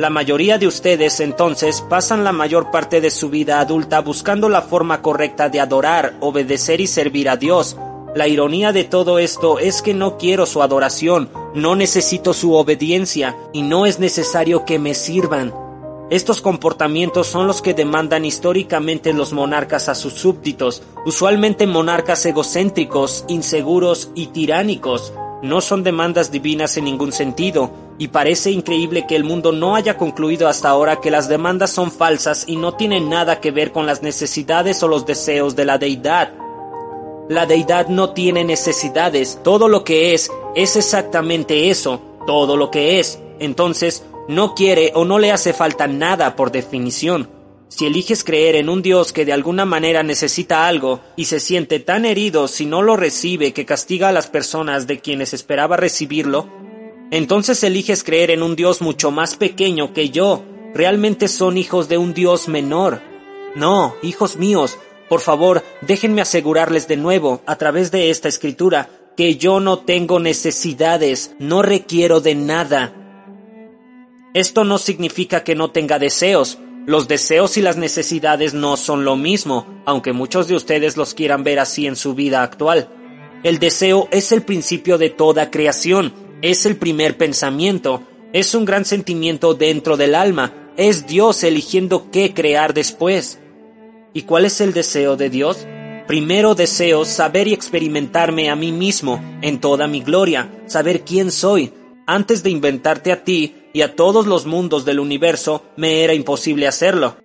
La 0.00 0.09
mayoría 0.09 0.57
de 0.57 0.66
ustedes 0.66 1.21
entonces 1.21 1.83
pasan 1.83 2.25
la 2.25 2.33
mayor 2.33 2.71
parte 2.71 3.02
de 3.02 3.11
su 3.11 3.28
vida 3.28 3.61
adulta 3.61 4.00
buscando 4.00 4.49
la 4.49 4.62
forma 4.62 5.02
correcta 5.02 5.50
de 5.50 5.61
adorar, 5.61 6.14
obedecer 6.21 6.80
y 6.80 6.87
servir 6.87 7.28
a 7.28 7.37
Dios. 7.37 7.76
La 8.14 8.26
ironía 8.26 8.73
de 8.73 8.85
todo 8.85 9.19
esto 9.19 9.59
es 9.59 9.83
que 9.83 9.92
no 9.92 10.16
quiero 10.16 10.47
su 10.47 10.62
adoración, 10.62 11.28
no 11.54 11.76
necesito 11.76 12.33
su 12.33 12.54
obediencia 12.54 13.37
y 13.52 13.61
no 13.61 13.85
es 13.85 13.99
necesario 13.99 14.64
que 14.64 14.78
me 14.78 14.95
sirvan. 14.95 15.52
Estos 16.09 16.40
comportamientos 16.40 17.26
son 17.26 17.47
los 17.47 17.61
que 17.61 17.75
demandan 17.75 18.25
históricamente 18.25 19.12
los 19.12 19.35
monarcas 19.35 19.90
a 19.90 19.95
sus 19.95 20.14
súbditos, 20.14 20.83
usualmente 21.04 21.66
monarcas 21.66 22.25
egocéntricos, 22.25 23.26
inseguros 23.28 24.09
y 24.14 24.28
tiránicos. 24.28 25.12
No 25.42 25.61
son 25.61 25.82
demandas 25.82 26.30
divinas 26.30 26.76
en 26.76 26.85
ningún 26.85 27.12
sentido, 27.12 27.70
y 27.99 28.09
parece 28.09 28.50
increíble 28.50 29.06
que 29.06 29.16
el 29.16 29.25
mundo 29.25 29.52
no 29.52 29.75
haya 29.75 29.97
concluido 29.97 30.49
hasta 30.49 30.68
ahora 30.68 31.00
que 31.00 31.11
las 31.11 31.28
demandas 31.28 31.70
son 31.70 31.90
falsas 31.90 32.44
y 32.47 32.56
no 32.56 32.75
tienen 32.75 33.09
nada 33.09 33.40
que 33.40 33.50
ver 33.50 33.73
con 33.73 33.87
las 33.87 34.02
necesidades 34.02 34.82
o 34.82 34.88
los 34.88 35.06
deseos 35.06 35.56
de 35.56 35.64
la 35.64 35.78
deidad. 35.78 36.32
La 37.28 37.47
deidad 37.47 37.88
no 37.88 38.11
tiene 38.11 38.44
necesidades, 38.44 39.38
todo 39.44 39.68
lo 39.68 39.85
que 39.85 40.14
es 40.14 40.30
es 40.54 40.76
exactamente 40.76 41.70
eso, 41.70 42.00
todo 42.26 42.56
lo 42.56 42.70
que 42.70 43.00
es. 43.00 43.18
Entonces, 43.38 44.04
no 44.28 44.54
quiere 44.54 44.92
o 44.94 45.04
no 45.04 45.18
le 45.18 45.32
hace 45.32 45.52
falta 45.52 45.87
nada 45.87 46.37
por 46.37 46.50
definición. 46.50 47.28
Si 47.70 47.86
eliges 47.86 48.24
creer 48.24 48.56
en 48.56 48.68
un 48.68 48.82
Dios 48.82 49.12
que 49.12 49.24
de 49.24 49.32
alguna 49.32 49.64
manera 49.64 50.02
necesita 50.02 50.66
algo 50.66 51.00
y 51.14 51.26
se 51.26 51.38
siente 51.38 51.78
tan 51.78 52.04
herido 52.04 52.48
si 52.48 52.66
no 52.66 52.82
lo 52.82 52.96
recibe 52.96 53.52
que 53.52 53.64
castiga 53.64 54.08
a 54.08 54.12
las 54.12 54.26
personas 54.26 54.88
de 54.88 54.98
quienes 54.98 55.32
esperaba 55.32 55.76
recibirlo, 55.76 56.48
entonces 57.12 57.62
eliges 57.62 58.02
creer 58.02 58.32
en 58.32 58.42
un 58.42 58.56
Dios 58.56 58.82
mucho 58.82 59.12
más 59.12 59.36
pequeño 59.36 59.92
que 59.92 60.10
yo. 60.10 60.42
Realmente 60.74 61.28
son 61.28 61.56
hijos 61.56 61.88
de 61.88 61.96
un 61.96 62.12
Dios 62.12 62.48
menor. 62.48 63.02
No, 63.54 63.94
hijos 64.02 64.36
míos, 64.36 64.76
por 65.08 65.20
favor, 65.20 65.62
déjenme 65.80 66.22
asegurarles 66.22 66.88
de 66.88 66.96
nuevo, 66.96 67.40
a 67.46 67.54
través 67.56 67.92
de 67.92 68.10
esta 68.10 68.28
escritura, 68.28 68.90
que 69.16 69.36
yo 69.36 69.60
no 69.60 69.78
tengo 69.78 70.18
necesidades, 70.18 71.36
no 71.38 71.62
requiero 71.62 72.20
de 72.20 72.34
nada. 72.34 72.94
Esto 74.34 74.64
no 74.64 74.78
significa 74.78 75.44
que 75.44 75.54
no 75.54 75.70
tenga 75.70 76.00
deseos. 76.00 76.58
Los 76.90 77.06
deseos 77.06 77.56
y 77.56 77.62
las 77.62 77.76
necesidades 77.76 78.52
no 78.52 78.76
son 78.76 79.04
lo 79.04 79.14
mismo, 79.14 79.64
aunque 79.87 80.12
muchos 80.12 80.49
de 80.49 80.56
ustedes 80.56 80.97
los 80.97 81.14
quieran 81.14 81.44
ver 81.44 81.61
así 81.61 81.87
en 81.87 81.94
su 81.94 82.16
vida 82.16 82.42
actual. 82.42 82.88
El 83.44 83.61
deseo 83.61 84.09
es 84.11 84.32
el 84.32 84.42
principio 84.42 84.99
de 84.99 85.09
toda 85.09 85.52
creación, 85.52 86.12
es 86.42 86.66
el 86.66 86.75
primer 86.75 87.16
pensamiento, 87.16 88.02
es 88.32 88.56
un 88.56 88.64
gran 88.64 88.85
sentimiento 88.85 89.54
dentro 89.54 89.97
del 89.97 90.16
alma, 90.16 90.73
es 90.76 91.06
Dios 91.06 91.44
eligiendo 91.44 92.11
qué 92.11 92.35
crear 92.35 92.75
después. 92.75 93.38
¿Y 94.12 94.23
cuál 94.23 94.44
es 94.44 94.61
el 94.61 94.73
deseo 94.73 95.14
de 95.16 95.30
Dios? 95.30 95.68
Primero 96.09 96.56
deseo 96.56 97.04
saber 97.04 97.47
y 97.47 97.52
experimentarme 97.52 98.50
a 98.50 98.56
mí 98.56 98.73
mismo 98.73 99.23
en 99.42 99.61
toda 99.61 99.87
mi 99.87 100.00
gloria, 100.00 100.50
saber 100.66 101.02
quién 101.02 101.30
soy. 101.30 101.73
Antes 102.04 102.42
de 102.42 102.50
inventarte 102.50 103.12
a 103.12 103.23
ti 103.23 103.60
y 103.72 103.82
a 103.82 103.94
todos 103.94 104.26
los 104.26 104.46
mundos 104.46 104.84
del 104.84 105.00
universo, 105.00 105.62
me 105.76 106.02
era 106.04 106.14
imposible 106.14 106.66
hacerlo. 106.66 107.16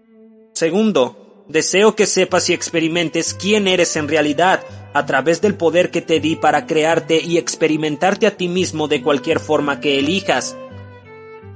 Segundo, 0.53 1.43
deseo 1.47 1.95
que 1.95 2.05
sepas 2.05 2.49
y 2.49 2.53
experimentes 2.53 3.33
quién 3.33 3.67
eres 3.67 3.95
en 3.95 4.07
realidad, 4.07 4.63
a 4.93 5.05
través 5.05 5.41
del 5.41 5.55
poder 5.55 5.91
que 5.91 6.01
te 6.01 6.19
di 6.19 6.35
para 6.37 6.65
crearte 6.65 7.19
y 7.21 7.37
experimentarte 7.37 8.27
a 8.27 8.37
ti 8.37 8.47
mismo 8.47 8.87
de 8.87 9.01
cualquier 9.01 9.39
forma 9.39 9.81
que 9.81 9.99
elijas. 9.99 10.55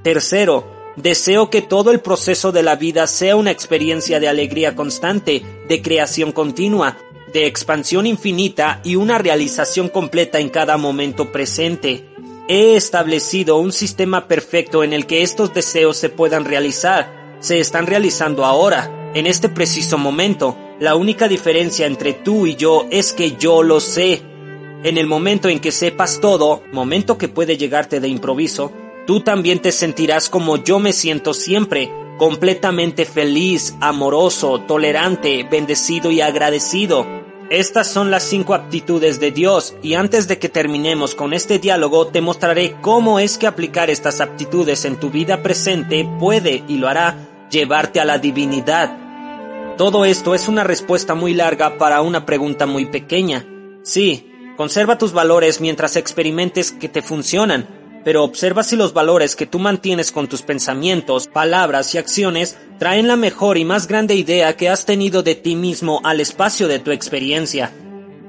Tercero, 0.04 0.70
deseo 0.98 1.50
que 1.50 1.62
todo 1.62 1.92
el 1.92 2.02
proceso 2.02 2.52
de 2.52 2.64
la 2.64 2.76
vida 2.76 3.08
sea 3.08 3.38
una 3.38 3.52
experiencia 3.52 4.20
de 4.20 4.28
alegría 4.28 4.76
constante, 4.76 5.44
de 5.70 5.82
creación 5.82 6.34
continua, 6.34 6.98
de 7.32 7.46
expansión 7.46 8.06
infinita 8.08 8.82
y 8.84 8.96
una 8.96 9.18
realización 9.18 9.88
completa 9.88 10.40
en 10.40 10.50
cada 10.50 10.78
momento 10.78 11.32
presente. 11.32 12.09
He 12.52 12.76
establecido 12.76 13.58
un 13.58 13.72
sistema 13.72 14.28
perfecto 14.28 14.84
en 14.84 14.92
el 14.92 15.06
que 15.06 15.22
estos 15.22 15.54
deseos 15.54 15.98
se 15.98 16.10
puedan 16.10 16.46
realizar. 16.46 17.38
Se 17.40 17.60
están 17.60 17.86
realizando 17.86 18.44
ahora, 18.44 19.12
en 19.14 19.28
este 19.28 19.50
preciso 19.50 20.00
momento, 20.00 20.58
la 20.80 20.96
única 20.96 21.28
diferencia 21.28 21.86
entre 21.86 22.14
tú 22.14 22.48
y 22.48 22.56
yo 22.56 22.88
es 22.90 23.14
que 23.14 23.34
yo 23.34 23.62
lo 23.62 23.80
sé. 23.80 24.24
En 24.84 24.98
el 24.98 25.06
momento 25.06 25.48
en 25.48 25.60
que 25.60 25.72
sepas 25.72 26.22
todo, 26.22 26.64
momento 26.72 27.20
que 27.20 27.28
puede 27.28 27.56
llegarte 27.56 28.00
de 28.00 28.08
improviso, 28.08 28.72
tú 29.06 29.20
también 29.20 29.60
te 29.60 29.72
sentirás 29.72 30.28
como 30.28 30.58
yo 30.58 30.80
me 30.80 30.92
siento 30.92 31.36
siempre, 31.36 31.92
completamente 32.18 33.06
feliz, 33.06 33.76
amoroso, 33.80 34.62
tolerante, 34.62 35.44
bendecido 35.44 36.10
y 36.10 36.22
agradecido. 36.22 37.19
Estas 37.50 37.88
son 37.88 38.12
las 38.12 38.22
cinco 38.22 38.54
aptitudes 38.54 39.20
de 39.20 39.32
Dios 39.32 39.74
y 39.82 39.96
antes 39.96 40.28
de 40.28 40.38
que 40.38 40.50
terminemos 40.50 41.16
con 41.16 41.34
este 41.34 41.58
diálogo 41.58 42.06
te 42.06 42.22
mostraré 42.22 42.76
cómo 42.80 43.18
es 43.18 43.40
que 43.40 43.48
aplicar 43.48 43.90
estas 43.90 44.22
aptitudes 44.22 44.86
en 44.86 44.98
tu 44.98 45.10
vida 45.10 45.42
presente 45.42 46.08
puede 46.20 46.64
y 46.68 46.78
lo 46.78 46.88
hará 46.88 47.48
llevarte 47.50 48.00
a 48.00 48.06
la 48.06 48.20
divinidad. 48.20 49.76
Todo 49.80 50.06
esto 50.06 50.36
es 50.36 50.48
una 50.48 50.64
respuesta 50.64 51.16
muy 51.16 51.34
larga 51.34 51.80
para 51.80 52.02
una 52.02 52.24
pregunta 52.24 52.68
muy 52.68 52.86
pequeña. 52.86 53.48
Sí, 53.82 54.32
conserva 54.56 55.00
tus 55.00 55.12
valores 55.12 55.60
mientras 55.60 55.96
experimentes 55.96 56.72
que 56.72 56.88
te 56.88 57.02
funcionan, 57.02 57.68
pero 58.10 58.24
observa 58.24 58.64
si 58.64 58.76
los 58.76 58.94
valores 58.94 59.36
que 59.36 59.46
tú 59.46 59.60
mantienes 59.60 60.12
con 60.12 60.28
tus 60.28 60.42
pensamientos, 60.42 61.28
palabras 61.28 61.94
y 61.94 62.00
acciones 62.00 62.58
traen 62.80 63.08
la 63.08 63.16
mejor 63.16 63.60
y 63.60 63.66
más 63.66 63.88
grande 63.88 64.16
idea 64.16 64.58
que 64.58 64.68
has 64.68 64.88
tenido 64.88 65.22
de 65.22 65.36
ti 65.36 65.56
mismo 65.56 66.02
al 66.04 66.20
espacio 66.20 66.68
de 66.68 66.80
tu 66.80 66.90
experiencia. 66.90 67.72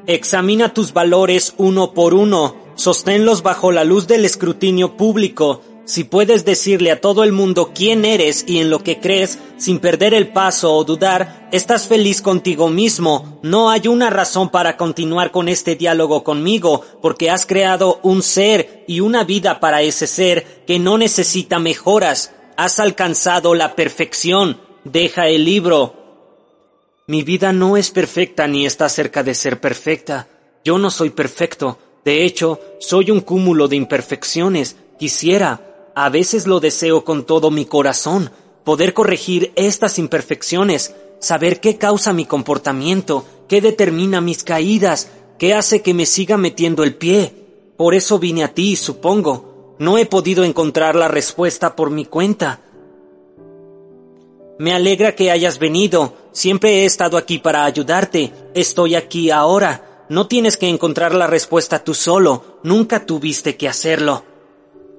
Examina 0.07 0.75
tus 0.75 0.93
valores 0.93 1.55
uno 1.57 1.95
por 1.95 2.13
uno, 2.13 2.57
sosténlos 2.75 3.43
bajo 3.43 3.73
la 3.73 3.85
luz 3.85 4.07
del 4.07 4.27
escrutinio 4.27 4.99
público, 4.99 5.63
si 5.85 6.05
puedes 6.05 6.45
decirle 6.45 6.93
a 6.93 7.01
todo 7.01 7.25
el 7.25 7.33
mundo 7.33 7.73
quién 7.75 8.05
eres 8.05 8.45
y 8.47 8.59
en 8.59 8.71
lo 8.71 8.83
que 8.85 9.01
crees, 9.01 9.39
sin 9.57 9.81
perder 9.81 10.15
el 10.15 10.29
paso 10.29 10.73
o 10.73 10.85
dudar, 10.85 11.49
estás 11.53 11.89
feliz 11.89 12.23
contigo 12.23 12.69
mismo. 12.69 13.41
No 13.43 13.71
hay 13.71 13.89
una 13.89 14.09
razón 14.09 14.51
para 14.51 14.77
continuar 14.77 15.33
con 15.33 15.49
este 15.49 15.75
diálogo 15.75 16.23
conmigo, 16.23 16.85
porque 17.03 17.31
has 17.31 17.45
creado 17.45 17.99
un 18.03 18.23
ser 18.23 18.85
y 18.87 19.01
una 19.01 19.25
vida 19.25 19.59
para 19.59 19.83
ese 19.83 20.07
ser 20.07 20.65
que 20.67 20.79
no 20.79 20.97
necesita 20.97 21.59
mejoras. 21.59 22.33
Has 22.57 22.79
alcanzado 22.79 23.55
la 23.55 23.75
perfección. 23.75 24.61
Deja 24.85 25.29
el 25.29 25.45
libro. 25.45 25.97
Mi 27.07 27.23
vida 27.25 27.53
no 27.53 27.77
es 27.77 27.91
perfecta 27.91 28.47
ni 28.47 28.65
está 28.65 28.89
cerca 28.89 29.25
de 29.25 29.35
ser 29.35 29.61
perfecta. 29.61 30.29
Yo 30.65 30.79
no 30.79 30.91
soy 30.91 31.11
perfecto. 31.11 31.79
De 32.05 32.25
hecho, 32.25 32.61
soy 32.79 33.11
un 33.11 33.21
cúmulo 33.21 33.67
de 33.67 33.77
imperfecciones. 33.77 34.77
Quisiera, 34.99 35.70
a 35.95 36.09
veces 36.09 36.47
lo 36.47 36.61
deseo 36.61 37.05
con 37.05 37.25
todo 37.25 37.51
mi 37.51 37.65
corazón, 37.65 38.31
poder 38.65 38.95
corregir 38.95 39.53
estas 39.57 39.99
imperfecciones, 39.99 40.95
saber 41.19 41.61
qué 41.61 41.77
causa 41.79 42.13
mi 42.13 42.25
comportamiento, 42.25 43.25
qué 43.49 43.61
determina 43.61 44.21
mis 44.21 44.45
caídas, 44.45 45.11
qué 45.39 45.55
hace 45.55 45.83
que 45.83 45.95
me 45.95 46.07
siga 46.07 46.37
metiendo 46.37 46.85
el 46.85 46.95
pie. 46.95 47.35
Por 47.77 47.95
eso 47.95 48.19
vine 48.19 48.45
a 48.45 48.55
ti, 48.55 48.77
supongo. 48.77 49.77
No 49.79 49.97
he 49.97 50.05
podido 50.05 50.45
encontrar 50.45 50.95
la 50.95 51.09
respuesta 51.09 51.75
por 51.75 51.91
mi 51.91 52.05
cuenta. 52.05 52.61
Me 54.59 54.75
alegra 54.75 55.17
que 55.17 55.31
hayas 55.31 55.59
venido. 55.59 56.15
Siempre 56.33 56.83
he 56.83 56.85
estado 56.85 57.17
aquí 57.17 57.39
para 57.39 57.65
ayudarte. 57.65 58.33
Estoy 58.55 58.95
aquí 58.95 59.31
ahora. 59.31 60.05
No 60.11 60.27
tienes 60.27 60.59
que 60.59 60.69
encontrar 60.69 61.15
la 61.15 61.27
respuesta 61.27 61.83
tú 61.83 61.95
solo. 61.95 62.59
Nunca 62.63 63.07
tuviste 63.07 63.57
que 63.57 63.69
hacerlo. 63.69 64.25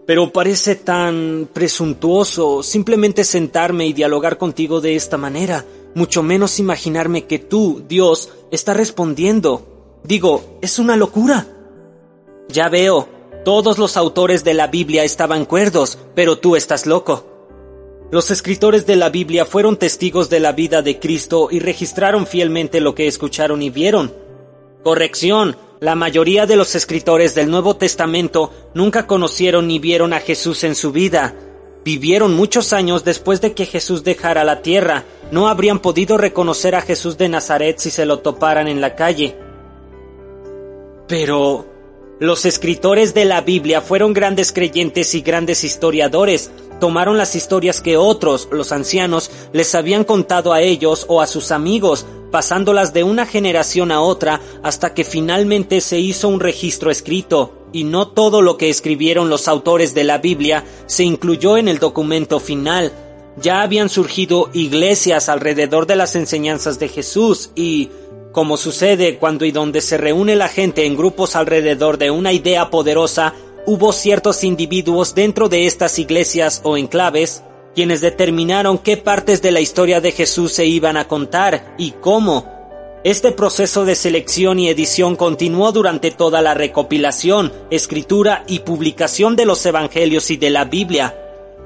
Pero 0.05 0.31
parece 0.33 0.75
tan 0.75 1.47
presuntuoso 1.53 2.63
simplemente 2.63 3.23
sentarme 3.23 3.85
y 3.87 3.93
dialogar 3.93 4.37
contigo 4.37 4.81
de 4.81 4.95
esta 4.95 5.17
manera, 5.17 5.65
mucho 5.93 6.23
menos 6.23 6.59
imaginarme 6.59 7.25
que 7.25 7.39
tú, 7.39 7.83
Dios, 7.87 8.29
está 8.51 8.73
respondiendo. 8.73 9.99
Digo, 10.03 10.57
es 10.61 10.79
una 10.79 10.95
locura. 10.95 11.47
Ya 12.49 12.67
veo, 12.69 13.07
todos 13.45 13.77
los 13.77 13.97
autores 13.97 14.43
de 14.43 14.53
la 14.53 14.67
Biblia 14.67 15.03
estaban 15.03 15.45
cuerdos, 15.45 15.97
pero 16.15 16.37
tú 16.37 16.55
estás 16.55 16.85
loco. 16.85 17.25
Los 18.11 18.29
escritores 18.29 18.85
de 18.85 18.97
la 18.97 19.09
Biblia 19.09 19.45
fueron 19.45 19.77
testigos 19.77 20.29
de 20.29 20.41
la 20.41 20.51
vida 20.51 20.81
de 20.81 20.99
Cristo 20.99 21.47
y 21.49 21.59
registraron 21.59 22.27
fielmente 22.27 22.81
lo 22.81 22.93
que 22.93 23.07
escucharon 23.07 23.61
y 23.61 23.69
vieron. 23.69 24.13
Corrección, 24.83 25.55
La 25.81 25.95
mayoría 25.95 26.45
de 26.45 26.55
los 26.55 26.75
escritores 26.75 27.33
del 27.33 27.49
Nuevo 27.49 27.75
Testamento 27.75 28.53
nunca 28.75 29.07
conocieron 29.07 29.67
ni 29.67 29.79
vieron 29.79 30.13
a 30.13 30.19
Jesús 30.19 30.63
en 30.63 30.75
su 30.75 30.91
vida. 30.91 31.33
Vivieron 31.83 32.35
muchos 32.35 32.71
años 32.71 33.03
después 33.03 33.41
de 33.41 33.55
que 33.55 33.65
Jesús 33.65 34.03
dejara 34.03 34.43
la 34.43 34.61
tierra. 34.61 35.05
No 35.31 35.47
habrían 35.47 35.79
podido 35.79 36.19
reconocer 36.19 36.75
a 36.75 36.83
Jesús 36.83 37.17
de 37.17 37.29
Nazaret 37.29 37.79
si 37.79 37.89
se 37.89 38.05
lo 38.05 38.19
toparan 38.19 38.67
en 38.67 38.79
la 38.79 38.93
calle. 38.95 39.35
Pero 41.07 41.65
los 42.19 42.45
escritores 42.45 43.15
de 43.15 43.25
la 43.25 43.41
Biblia 43.41 43.81
fueron 43.81 44.13
grandes 44.13 44.53
creyentes 44.53 45.15
y 45.15 45.21
grandes 45.21 45.63
historiadores. 45.63 46.51
Tomaron 46.79 47.17
las 47.17 47.35
historias 47.35 47.81
que 47.81 47.97
otros, 47.97 48.47
los 48.51 48.71
ancianos, 48.71 49.31
les 49.51 49.73
habían 49.73 50.03
contado 50.03 50.53
a 50.53 50.61
ellos 50.61 51.07
o 51.09 51.21
a 51.21 51.25
sus 51.25 51.51
amigos, 51.51 52.05
pasándolas 52.31 52.93
de 52.93 53.03
una 53.03 53.25
generación 53.25 53.91
a 53.91 54.01
otra 54.01 54.41
hasta 54.63 54.93
que 54.93 55.03
finalmente 55.03 55.81
se 55.81 55.99
hizo 55.99 56.29
un 56.29 56.39
registro 56.39 56.89
escrito, 56.89 57.53
y 57.73 57.83
no 57.83 58.07
todo 58.07 58.41
lo 58.41 58.57
que 58.57 58.69
escribieron 58.69 59.29
los 59.29 59.47
autores 59.47 59.93
de 59.93 60.03
la 60.03 60.17
Biblia 60.17 60.65
se 60.87 61.03
incluyó 61.03 61.57
en 61.57 61.67
el 61.67 61.79
documento 61.79 62.39
final. 62.39 62.91
Ya 63.37 63.61
habían 63.61 63.89
surgido 63.89 64.49
iglesias 64.53 65.29
alrededor 65.29 65.87
de 65.87 65.95
las 65.95 66.15
enseñanzas 66.15 66.79
de 66.79 66.89
Jesús 66.89 67.51
y 67.55 67.89
como 68.31 68.57
sucede 68.57 69.17
cuando 69.17 69.45
y 69.45 69.51
donde 69.51 69.81
se 69.81 69.97
reúne 69.97 70.35
la 70.35 70.47
gente 70.47 70.85
en 70.85 70.95
grupos 70.95 71.35
alrededor 71.35 71.97
de 71.97 72.11
una 72.11 72.31
idea 72.31 72.69
poderosa, 72.69 73.33
hubo 73.65 73.91
ciertos 73.91 74.43
individuos 74.43 75.15
dentro 75.15 75.49
de 75.49 75.65
estas 75.65 75.99
iglesias 75.99 76.61
o 76.63 76.77
enclaves 76.77 77.43
quienes 77.75 78.01
determinaron 78.01 78.77
qué 78.77 78.97
partes 78.97 79.41
de 79.41 79.51
la 79.51 79.61
historia 79.61 80.01
de 80.01 80.11
Jesús 80.11 80.51
se 80.53 80.65
iban 80.65 80.97
a 80.97 81.07
contar 81.07 81.75
y 81.77 81.91
cómo. 81.91 82.49
Este 83.03 83.31
proceso 83.31 83.83
de 83.83 83.95
selección 83.95 84.59
y 84.59 84.69
edición 84.69 85.15
continuó 85.15 85.71
durante 85.71 86.11
toda 86.11 86.41
la 86.41 86.53
recopilación, 86.53 87.51
escritura 87.71 88.43
y 88.47 88.59
publicación 88.59 89.35
de 89.35 89.45
los 89.45 89.65
Evangelios 89.65 90.29
y 90.29 90.37
de 90.37 90.51
la 90.51 90.65
Biblia. 90.65 91.17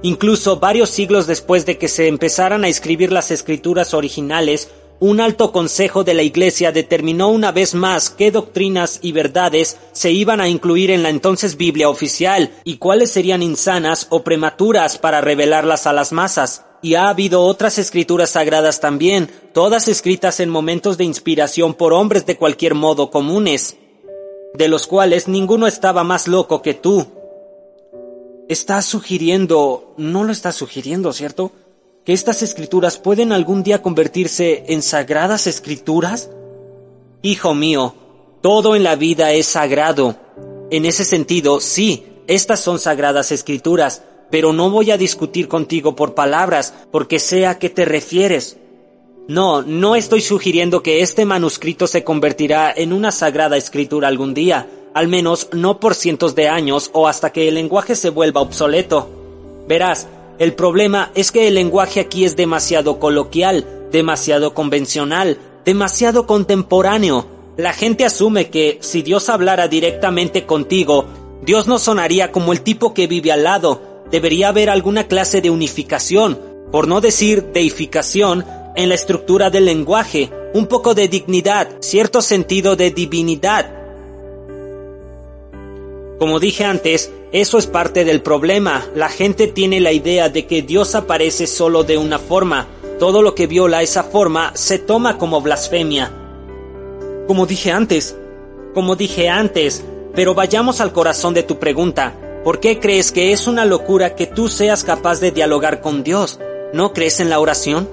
Incluso 0.02 0.60
varios 0.60 0.90
siglos 0.90 1.28
después 1.28 1.66
de 1.66 1.78
que 1.78 1.88
se 1.88 2.08
empezaran 2.08 2.64
a 2.64 2.68
escribir 2.70 3.12
las 3.12 3.32
escrituras 3.32 3.94
originales, 3.94 4.70
un 5.00 5.20
alto 5.20 5.52
consejo 5.52 6.04
de 6.06 6.14
la 6.14 6.24
Iglesia 6.24 6.72
determinó 6.72 7.28
una 7.28 7.52
vez 7.52 7.76
más 7.76 8.10
qué 8.10 8.32
doctrinas 8.32 9.00
y 9.02 9.12
verdades 9.12 9.78
se 9.92 10.12
iban 10.12 10.40
a 10.40 10.48
incluir 10.48 10.90
en 10.90 11.04
la 11.04 11.10
entonces 11.10 11.58
Biblia 11.58 11.90
oficial 11.90 12.52
y 12.64 12.78
cuáles 12.78 13.12
serían 13.12 13.44
insanas 13.44 14.08
o 14.10 14.24
prematuras 14.24 14.98
para 14.98 15.20
revelarlas 15.20 15.86
a 15.86 15.94
las 15.94 16.12
masas. 16.14 16.64
Y 16.82 16.96
ha 16.96 17.10
habido 17.10 17.42
otras 17.42 17.78
escrituras 17.78 18.32
sagradas 18.32 18.80
también, 18.80 19.30
todas 19.54 19.88
escritas 19.88 20.40
en 20.40 20.50
momentos 20.50 20.98
de 20.98 21.04
inspiración 21.04 21.74
por 21.74 21.94
hombres 21.94 22.26
de 22.26 22.38
cualquier 22.38 22.76
modo 22.76 23.10
comunes, 23.10 23.76
de 24.54 24.68
los 24.68 24.88
cuales 24.88 25.28
ninguno 25.28 25.68
estaba 25.68 26.04
más 26.04 26.28
loco 26.28 26.62
que 26.62 26.74
tú. 26.74 27.08
Estás 28.48 28.86
sugiriendo, 28.86 29.96
no 29.98 30.24
lo 30.24 30.32
estás 30.32 30.56
sugiriendo, 30.56 31.12
¿cierto? 31.12 31.52
Que 32.06 32.14
estas 32.14 32.44
escrituras 32.44 33.00
pueden 33.00 33.32
algún 33.32 33.64
día 33.64 33.82
convertirse 33.82 34.64
en 34.68 34.84
sagradas 34.84 35.48
escrituras? 35.48 36.30
Hijo 37.24 37.56
mío, 37.56 37.96
todo 38.42 38.76
en 38.76 38.84
la 38.84 38.96
vida 38.96 39.32
es 39.32 39.48
sagrado. 39.48 40.16
En 40.70 40.86
ese 40.86 41.04
sentido, 41.04 41.60
sí, 41.60 42.06
estas 42.28 42.60
son 42.60 42.78
sagradas 42.78 43.32
escrituras, 43.32 44.04
pero 44.30 44.54
no 44.54 44.70
voy 44.70 44.92
a 44.92 44.98
discutir 44.98 45.48
contigo 45.48 45.96
por 45.96 46.14
palabras, 46.14 46.76
porque 46.92 47.18
sé 47.18 47.48
a 47.48 47.58
qué 47.58 47.72
te 47.72 47.86
refieres. 47.86 48.58
No, 49.28 49.64
no 49.64 49.96
estoy 49.96 50.22
sugiriendo 50.22 50.84
que 50.84 51.02
este 51.02 51.26
manuscrito 51.26 51.88
se 51.88 52.04
convertirá 52.04 52.72
en 52.72 52.94
una 52.94 53.12
sagrada 53.12 53.58
escritura 53.58 54.08
algún 54.08 54.36
día, 54.36 54.70
al 54.94 55.08
menos 55.08 55.50
no 55.54 55.80
por 55.80 55.96
cientos 55.96 56.36
de 56.36 56.50
años 56.50 56.92
o 56.94 57.08
hasta 57.08 57.32
que 57.32 57.48
el 57.48 57.56
lenguaje 57.56 57.96
se 57.96 58.12
vuelva 58.12 58.42
obsoleto. 58.42 59.10
Verás, 59.68 60.08
el 60.38 60.54
problema 60.54 61.12
es 61.16 61.32
que 61.32 61.48
el 61.48 61.56
lenguaje 61.56 62.00
aquí 62.00 62.26
es 62.26 62.36
demasiado 62.36 63.00
coloquial, 63.00 63.66
demasiado 63.92 64.54
convencional, 64.54 65.38
demasiado 65.64 66.28
contemporáneo. 66.28 67.26
La 67.58 67.72
gente 67.72 68.04
asume 68.04 68.50
que 68.50 68.78
si 68.82 69.02
Dios 69.02 69.30
hablara 69.30 69.70
directamente 69.70 70.46
contigo, 70.46 71.06
Dios 71.44 71.68
no 71.68 71.80
sonaría 71.80 72.32
como 72.32 72.52
el 72.52 72.62
tipo 72.62 72.94
que 72.94 73.08
vive 73.08 73.32
al 73.32 73.44
lado. 73.44 74.04
Debería 74.12 74.50
haber 74.50 74.70
alguna 74.70 75.08
clase 75.08 75.42
de 75.42 75.50
unificación, 75.50 76.40
por 76.72 76.88
no 76.88 77.00
decir 77.00 77.52
deificación, 77.54 78.46
en 78.76 78.90
la 78.90 78.96
estructura 78.96 79.50
del 79.50 79.66
lenguaje, 79.66 80.30
un 80.54 80.68
poco 80.68 80.94
de 80.94 81.08
dignidad, 81.08 81.70
cierto 81.80 82.22
sentido 82.22 82.76
de 82.76 82.92
divinidad. 82.92 83.72
Como 86.20 86.40
dije 86.40 86.66
antes, 86.66 87.12
eso 87.42 87.58
es 87.58 87.68
parte 87.68 88.06
del 88.06 88.22
problema. 88.22 88.86
La 88.96 89.10
gente 89.10 89.48
tiene 89.48 89.82
la 89.82 89.92
idea 89.92 90.30
de 90.30 90.46
que 90.46 90.62
Dios 90.62 90.96
aparece 90.96 91.48
solo 91.48 91.84
de 91.84 91.98
una 91.98 92.18
forma. 92.18 92.68
Todo 92.98 93.22
lo 93.22 93.36
que 93.36 93.46
viola 93.46 93.82
esa 93.82 94.04
forma 94.04 94.54
se 94.56 94.80
toma 94.80 95.18
como 95.18 95.42
blasfemia. 95.42 96.14
Como 97.28 97.46
dije 97.46 97.74
antes, 97.74 98.16
como 98.74 98.96
dije 98.96 99.28
antes, 99.28 99.84
pero 100.14 100.34
vayamos 100.34 100.80
al 100.80 100.94
corazón 100.94 101.34
de 101.34 101.44
tu 101.44 101.60
pregunta. 101.60 102.14
¿Por 102.46 102.62
qué 102.62 102.80
crees 102.80 103.12
que 103.12 103.34
es 103.34 103.48
una 103.48 103.66
locura 103.66 104.16
que 104.16 104.28
tú 104.28 104.48
seas 104.48 104.86
capaz 104.86 105.20
de 105.20 105.32
dialogar 105.32 105.82
con 105.82 106.04
Dios? 106.04 106.40
¿No 106.74 106.94
crees 106.94 107.20
en 107.20 107.30
la 107.30 107.42
oración? 107.42 107.90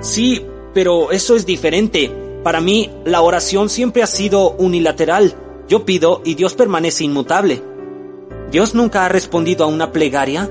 Sí, 0.00 0.44
pero 0.74 1.12
eso 1.12 1.36
es 1.36 1.46
diferente. 1.46 2.10
Para 2.42 2.60
mí, 2.60 2.90
la 3.04 3.20
oración 3.20 3.68
siempre 3.68 4.02
ha 4.02 4.08
sido 4.08 4.50
unilateral. 4.52 5.34
Yo 5.68 5.84
pido 5.84 6.20
y 6.24 6.34
Dios 6.34 6.54
permanece 6.54 7.04
inmutable. 7.04 7.62
¿Dios 8.52 8.74
nunca 8.74 9.06
ha 9.06 9.08
respondido 9.08 9.64
a 9.64 9.66
una 9.66 9.92
plegaria? 9.92 10.48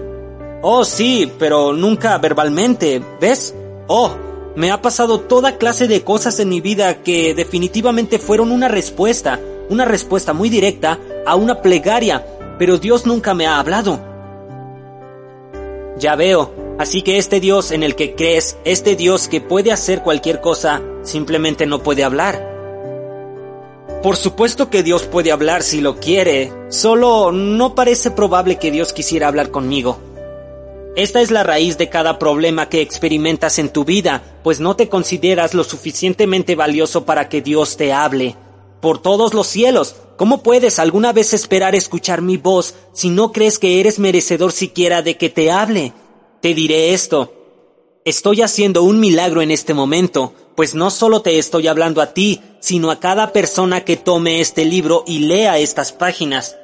Oh, 0.64 0.84
sí, 0.84 1.32
pero 1.38 1.72
nunca 1.72 2.18
verbalmente, 2.18 3.00
¿ves? 3.22 3.54
Oh, 3.86 4.12
me 4.56 4.72
ha 4.72 4.82
pasado 4.82 5.20
toda 5.20 5.60
clase 5.60 5.88
de 5.88 6.04
cosas 6.04 6.40
en 6.40 6.50
mi 6.50 6.62
vida 6.62 7.04
que 7.04 7.36
definitivamente 7.36 8.18
fueron 8.18 8.52
una 8.52 8.68
respuesta, 8.68 9.40
una 9.70 9.86
respuesta 9.86 10.34
muy 10.34 10.50
directa 10.50 10.98
a 11.28 11.36
una 11.36 11.62
plegaria, 11.62 12.26
pero 12.58 12.80
Dios 12.80 13.06
nunca 13.06 13.36
me 13.36 13.46
ha 13.46 13.60
hablado. 13.60 14.00
Ya 16.00 16.16
veo, 16.16 16.52
así 16.80 17.04
que 17.04 17.20
este 17.20 17.40
Dios 17.40 17.72
en 17.72 17.84
el 17.84 17.96
que 17.96 18.16
crees, 18.16 18.58
este 18.66 18.96
Dios 18.96 19.28
que 19.28 19.42
puede 19.42 19.72
hacer 19.72 20.02
cualquier 20.02 20.42
cosa, 20.42 20.82
simplemente 21.04 21.68
no 21.68 21.84
puede 21.84 22.04
hablar. 22.04 22.51
Por 24.02 24.18
supuesto 24.18 24.72
que 24.72 24.82
Dios 24.82 25.04
puede 25.04 25.32
hablar 25.32 25.62
si 25.62 25.80
lo 25.80 26.00
quiere, 26.00 26.52
solo 26.70 27.32
no 27.32 27.76
parece 27.76 28.10
probable 28.10 28.58
que 28.58 28.72
Dios 28.72 28.94
quisiera 28.94 29.28
hablar 29.28 29.52
conmigo. 29.52 30.00
Esta 30.96 31.22
es 31.22 31.30
la 31.30 31.44
raíz 31.44 31.78
de 31.78 31.88
cada 31.88 32.18
problema 32.18 32.68
que 32.68 32.82
experimentas 32.82 33.60
en 33.60 33.70
tu 33.70 33.86
vida, 33.86 34.24
pues 34.44 34.60
no 34.60 34.76
te 34.76 34.90
consideras 34.90 35.54
lo 35.54 35.64
suficientemente 35.64 36.56
valioso 36.56 37.06
para 37.06 37.30
que 37.30 37.44
Dios 37.44 37.78
te 37.78 37.94
hable. 37.94 38.36
Por 38.82 39.00
todos 39.00 39.36
los 39.36 39.46
cielos, 39.46 39.96
¿cómo 40.18 40.42
puedes 40.42 40.80
alguna 40.80 41.14
vez 41.14 41.36
esperar 41.36 41.76
escuchar 41.76 42.24
mi 42.24 42.38
voz 42.38 42.74
si 42.94 43.10
no 43.10 43.32
crees 43.32 43.60
que 43.60 43.80
eres 43.80 44.00
merecedor 44.00 44.52
siquiera 44.52 45.04
de 45.04 45.16
que 45.16 45.30
te 45.30 45.52
hable? 45.52 45.94
Te 46.42 46.56
diré 46.56 46.96
esto. 46.96 47.34
Estoy 48.04 48.42
haciendo 48.42 48.82
un 48.82 49.00
milagro 49.00 49.44
en 49.44 49.52
este 49.52 49.76
momento, 49.76 50.34
pues 50.56 50.76
no 50.76 50.90
solo 50.90 51.22
te 51.22 51.38
estoy 51.40 51.68
hablando 51.68 52.02
a 52.02 52.14
ti, 52.14 52.42
sino 52.60 52.92
a 52.92 53.00
cada 53.00 53.34
persona 53.34 53.82
que 53.82 53.98
tome 53.98 54.42
este 54.42 54.66
libro 54.66 55.04
y 55.08 55.20
lea 55.20 55.58
estas 55.58 55.92
páginas. 55.92 56.58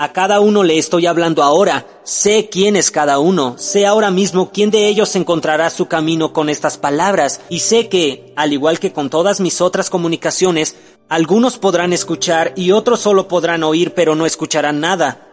A 0.00 0.12
cada 0.12 0.38
uno 0.38 0.62
le 0.62 0.78
estoy 0.78 1.06
hablando 1.06 1.42
ahora, 1.42 1.84
sé 2.04 2.48
quién 2.48 2.76
es 2.76 2.92
cada 2.92 3.18
uno, 3.18 3.56
sé 3.58 3.84
ahora 3.84 4.12
mismo 4.12 4.52
quién 4.52 4.70
de 4.70 4.86
ellos 4.86 5.16
encontrará 5.16 5.70
su 5.70 5.86
camino 5.86 6.32
con 6.32 6.48
estas 6.48 6.78
palabras, 6.78 7.40
y 7.48 7.58
sé 7.58 7.88
que, 7.88 8.32
al 8.36 8.52
igual 8.52 8.78
que 8.78 8.92
con 8.92 9.10
todas 9.10 9.40
mis 9.40 9.60
otras 9.60 9.90
comunicaciones, 9.90 10.76
algunos 11.08 11.58
podrán 11.58 11.92
escuchar 11.92 12.52
y 12.54 12.70
otros 12.70 13.00
solo 13.00 13.26
podrán 13.26 13.64
oír 13.64 13.92
pero 13.92 14.14
no 14.14 14.24
escucharán 14.24 14.78
nada. 14.78 15.26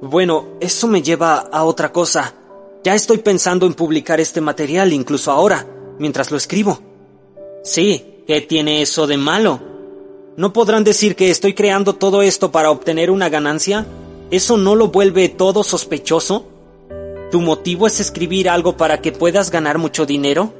Bueno, 0.00 0.46
eso 0.60 0.86
me 0.86 1.02
lleva 1.02 1.38
a 1.38 1.64
otra 1.64 1.90
cosa. 1.90 2.34
Ya 2.84 2.94
estoy 2.94 3.18
pensando 3.18 3.66
en 3.66 3.74
publicar 3.74 4.20
este 4.20 4.40
material 4.40 4.92
incluso 4.92 5.32
ahora 5.32 5.66
mientras 6.00 6.32
lo 6.32 6.36
escribo. 6.36 6.80
Sí, 7.62 8.22
¿qué 8.26 8.40
tiene 8.40 8.82
eso 8.82 9.06
de 9.06 9.16
malo? 9.16 9.60
¿No 10.36 10.52
podrán 10.52 10.82
decir 10.82 11.14
que 11.14 11.30
estoy 11.30 11.54
creando 11.54 11.94
todo 11.94 12.22
esto 12.22 12.50
para 12.50 12.70
obtener 12.70 13.10
una 13.10 13.28
ganancia? 13.28 13.86
¿Eso 14.30 14.56
no 14.56 14.74
lo 14.74 14.88
vuelve 14.88 15.28
todo 15.28 15.62
sospechoso? 15.62 16.46
¿Tu 17.30 17.40
motivo 17.40 17.86
es 17.86 18.00
escribir 18.00 18.48
algo 18.48 18.76
para 18.76 19.00
que 19.00 19.12
puedas 19.12 19.50
ganar 19.50 19.78
mucho 19.78 20.06
dinero? 20.06 20.52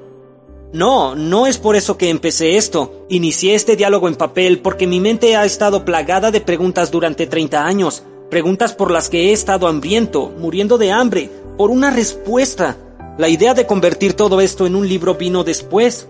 No, 0.72 1.16
no 1.16 1.46
es 1.48 1.58
por 1.58 1.74
eso 1.74 1.96
que 1.96 2.10
empecé 2.10 2.56
esto. 2.56 3.06
Inicié 3.08 3.54
este 3.54 3.74
diálogo 3.74 4.06
en 4.06 4.14
papel 4.14 4.60
porque 4.60 4.86
mi 4.86 5.00
mente 5.00 5.34
ha 5.34 5.44
estado 5.44 5.84
plagada 5.84 6.30
de 6.30 6.40
preguntas 6.40 6.90
durante 6.90 7.26
30 7.26 7.64
años. 7.64 8.04
Preguntas 8.30 8.74
por 8.74 8.90
las 8.90 9.08
que 9.08 9.30
he 9.30 9.32
estado 9.32 9.66
hambriento, 9.66 10.30
muriendo 10.38 10.78
de 10.78 10.92
hambre, 10.92 11.30
por 11.56 11.70
una 11.70 11.90
respuesta. 11.90 12.76
La 13.20 13.28
idea 13.28 13.52
de 13.52 13.66
convertir 13.66 14.14
todo 14.14 14.40
esto 14.40 14.64
en 14.64 14.74
un 14.74 14.88
libro 14.88 15.16
vino 15.16 15.44
después. 15.44 16.08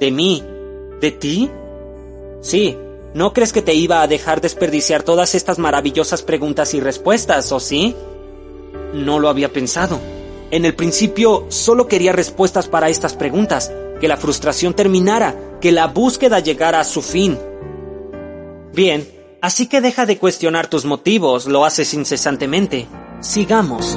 ¿De 0.00 0.10
mí? 0.10 0.42
¿De 1.00 1.12
ti? 1.12 1.48
Sí, 2.40 2.76
¿No 3.14 3.32
crees 3.32 3.52
que 3.52 3.62
te 3.62 3.74
iba 3.74 4.02
a 4.02 4.08
dejar 4.08 4.40
desperdiciar 4.40 5.04
todas 5.04 5.36
estas 5.36 5.60
maravillosas 5.60 6.22
preguntas 6.22 6.74
y 6.74 6.80
respuestas, 6.80 7.52
o 7.52 7.60
sí? 7.60 7.94
No 8.92 9.20
lo 9.20 9.28
había 9.28 9.52
pensado. 9.52 10.00
En 10.50 10.64
el 10.64 10.74
principio 10.74 11.46
solo 11.48 11.86
quería 11.86 12.10
respuestas 12.10 12.66
para 12.66 12.88
estas 12.88 13.14
preguntas, 13.14 13.70
que 14.00 14.08
la 14.08 14.16
frustración 14.16 14.74
terminara, 14.74 15.36
que 15.60 15.70
la 15.70 15.86
búsqueda 15.86 16.40
llegara 16.40 16.80
a 16.80 16.84
su 16.84 17.02
fin. 17.02 17.38
Bien, 18.72 19.06
así 19.40 19.68
que 19.68 19.80
deja 19.80 20.06
de 20.06 20.18
cuestionar 20.18 20.66
tus 20.66 20.86
motivos, 20.86 21.46
lo 21.46 21.64
haces 21.64 21.94
incesantemente. 21.94 22.88
Sigamos. 23.20 23.96